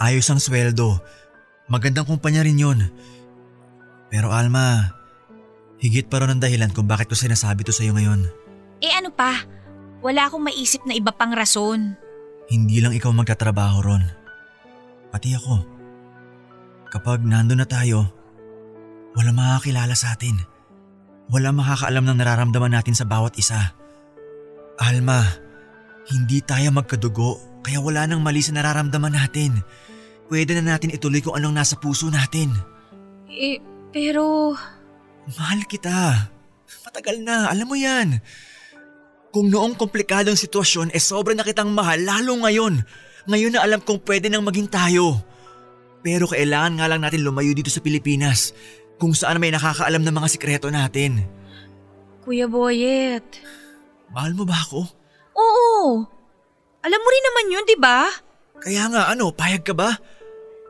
[0.00, 0.98] Ayos ang sweldo.
[1.70, 2.88] Magandang kumpanya rin yun.
[4.10, 4.96] Pero Alma,
[5.78, 8.26] higit pa rin ang dahilan kung bakit ko sinasabi to sa'yo ngayon.
[8.80, 9.44] Eh ano pa?
[10.00, 11.94] Wala akong maisip na iba pang rason.
[12.48, 14.19] Hindi lang ikaw magtatrabaho ron.
[15.10, 15.56] Pati ako.
[16.90, 18.06] Kapag nandun na tayo,
[19.14, 20.38] wala makakilala sa atin.
[21.30, 23.74] Wala makakaalam ng nararamdaman natin sa bawat isa.
[24.78, 25.22] Alma,
[26.10, 29.60] hindi tayo magkadugo kaya wala nang mali sa nararamdaman natin.
[30.26, 32.54] Pwede na natin ituloy kung anong nasa puso natin.
[33.30, 33.58] Eh,
[33.94, 34.54] pero...
[35.38, 36.30] Mahal kita.
[36.86, 38.18] Matagal na, alam mo yan.
[39.30, 42.82] Kung noong komplikadong sitwasyon, eh sobra na kitang mahal lalo ngayon.
[43.30, 45.22] Ngayon na alam kong pwede nang maging tayo.
[46.02, 48.50] Pero kailangan nga lang natin lumayo dito sa Pilipinas
[48.98, 51.22] kung saan may nakakaalam ng mga sikreto natin.
[52.26, 53.38] Kuya Boyet.
[54.10, 54.82] Mahal mo ba ako?
[55.38, 56.02] Oo.
[56.82, 58.10] Alam mo rin naman yun, di ba?
[58.58, 59.94] Kaya nga ano, payag ka ba?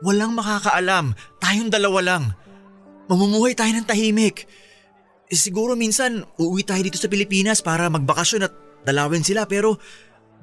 [0.05, 2.23] Walang makakaalam, tayong dalawa lang.
[3.09, 4.45] Mamumuhay tayo ng tahimik.
[5.31, 8.53] Eh, siguro minsan uuwi tayo dito sa Pilipinas para magbakasyon at
[8.83, 9.79] dalawin sila pero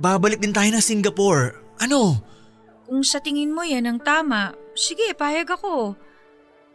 [0.00, 1.67] babalik din tayo ng Singapore.
[1.78, 2.18] Ano?
[2.88, 5.94] Kung sa tingin mo yan ang tama, sige, payag ako.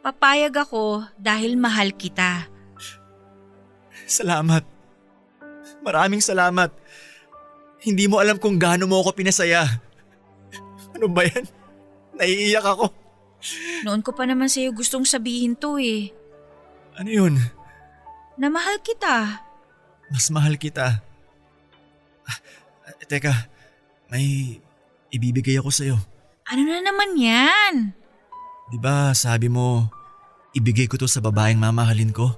[0.03, 2.47] Papayag ako dahil mahal kita.
[4.03, 4.63] Salamat.
[5.83, 6.71] Maraming salamat.
[7.83, 9.67] Hindi mo alam kung gaano mo ako pinasaya.
[10.95, 11.43] Ano ba yan?
[12.15, 12.91] Naiiyak ako.
[13.83, 16.15] Noon ko pa naman sa'yo gustong sabihin to eh.
[16.95, 17.35] Ano yun?
[18.39, 19.43] Na mahal kita.
[20.07, 21.03] Mas mahal kita.
[22.23, 22.37] Ah,
[23.03, 23.33] teka,
[24.07, 24.62] may
[25.13, 25.97] ibibigay ako sa'yo.
[26.49, 27.93] Ano na naman yan?
[28.73, 29.85] Di ba sabi mo,
[30.57, 32.33] ibigay ko to sa babaeng mamahalin ko?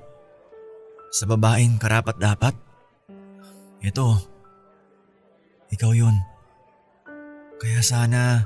[1.15, 2.53] Sa babaeng karapat dapat?
[3.79, 4.19] Ito,
[5.71, 6.19] ikaw yon.
[7.55, 8.43] Kaya sana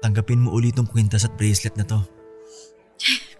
[0.00, 2.00] tanggapin mo ulit tong kwintas at bracelet na to.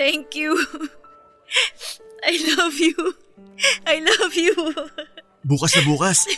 [0.00, 0.56] Thank you.
[2.26, 2.96] I love you.
[3.86, 4.56] I love you.
[5.40, 6.28] Bukas na bukas,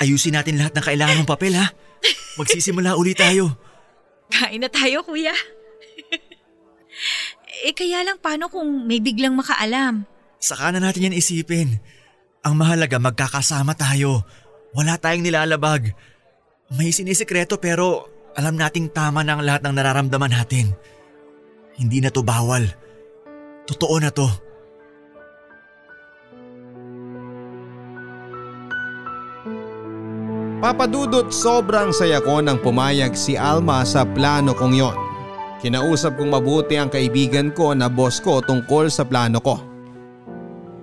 [0.00, 1.68] ayusin natin lahat ng kailangan mong papel ha.
[2.40, 3.52] Magsisimula ulit tayo.
[4.32, 5.36] Kain na tayo, kuya.
[7.64, 10.08] eh kaya lang paano kung may biglang makaalam?
[10.40, 11.80] Saka na natin yan isipin.
[12.44, 14.24] Ang mahalaga magkakasama tayo.
[14.76, 15.92] Wala tayong nilalabag.
[16.76, 20.76] May sinisikreto pero alam nating tama na ang lahat ng nararamdaman natin.
[21.76, 22.68] Hindi na to bawal.
[23.64, 24.28] Totoo na to.
[30.66, 34.98] Papadudot sobrang saya ko nang pumayag si Alma sa plano kong yon.
[35.62, 39.62] Kinausap kong mabuti ang kaibigan ko na boss ko tungkol sa plano ko.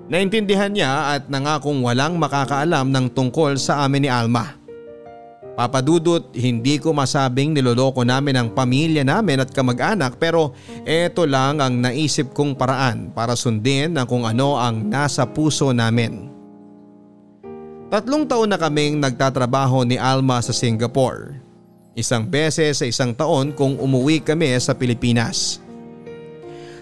[0.07, 4.55] Naintindihan niya at nangakong walang makakaalam ng tungkol sa amin ni Alma.
[5.59, 10.55] Papadudot hindi ko masabing niloloko namin ang pamilya namin at kamag-anak pero
[10.88, 16.32] eto lang ang naisip kong paraan para sundin ang kung ano ang nasa puso namin.
[17.94, 21.38] Tatlong taon na kaming nagtatrabaho ni Alma sa Singapore.
[21.94, 25.62] Isang beses sa isang taon kung umuwi kami sa Pilipinas.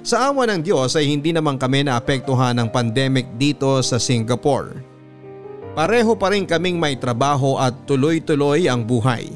[0.07, 4.79] Sa awa ng Diyos ay hindi naman kami naapektuhan ng pandemic dito sa Singapore.
[5.75, 9.27] Pareho pa rin kaming may trabaho at tuloy-tuloy ang buhay.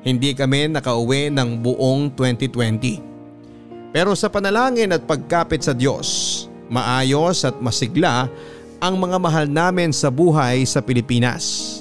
[0.00, 3.92] Hindi kami nakauwi ng buong 2020.
[3.92, 8.32] Pero sa panalangin at pagkapit sa Diyos, maayos at masigla
[8.80, 11.76] ang mga mahal namin sa buhay sa Pilipinas.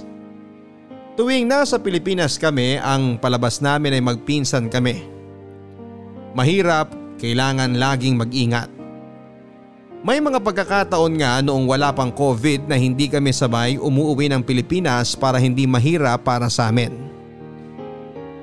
[1.16, 5.00] Tuwing nasa Pilipinas kami ang palabas namin ay magpinsan kami.
[6.36, 8.68] Mahirap, kailangan laging mag-ingat.
[10.06, 15.16] May mga pagkakataon nga noong wala pang COVID na hindi kami sabay umuwi ng Pilipinas
[15.16, 16.94] para hindi mahirap para sa amin.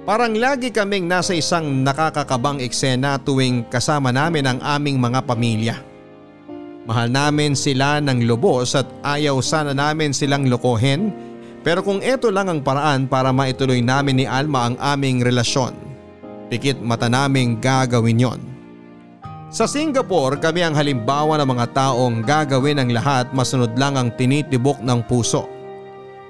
[0.02, 5.91] Parang lagi kaming nasa isang nakakakabang eksena tuwing kasama namin ang aming mga pamilya.
[6.82, 11.14] Mahal namin sila ng lubos at ayaw sana namin silang lokohin
[11.62, 15.78] pero kung ito lang ang paraan para maituloy namin ni Alma ang aming relasyon,
[16.50, 18.40] pikit mata naming gagawin yon.
[19.46, 24.82] Sa Singapore kami ang halimbawa ng mga taong gagawin ang lahat masunod lang ang tinitibok
[24.82, 25.46] ng puso.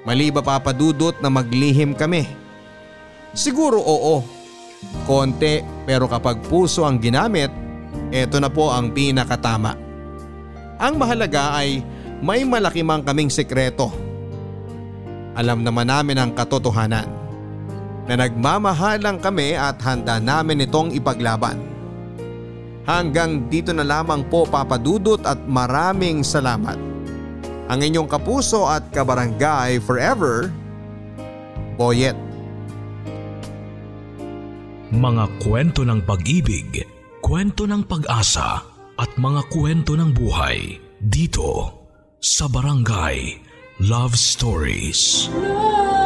[0.05, 2.29] Mali ba papadudot na maglihim kami?
[3.33, 4.21] Siguro oo.
[5.09, 7.49] Konti pero kapag puso ang ginamit,
[8.13, 9.92] eto na po ang pinakatama.
[10.83, 11.79] Ang mahalaga ay
[12.19, 13.87] may malaki mang kaming sekreto.
[15.31, 17.07] Alam naman namin ang katotohanan
[18.03, 21.55] na nagmamahalang kami at handa namin itong ipaglaban.
[22.83, 26.75] Hanggang dito na lamang po papadudot at maraming salamat.
[27.71, 30.51] Ang inyong kapuso at kabarangay forever,
[31.79, 32.19] Boyet.
[34.91, 36.83] Mga kwento ng pag-ibig,
[37.23, 41.81] kwento ng pag-asa at mga kwento ng buhay dito
[42.21, 43.41] sa Barangay
[43.81, 45.27] Love Stories.
[45.33, 46.02] Love.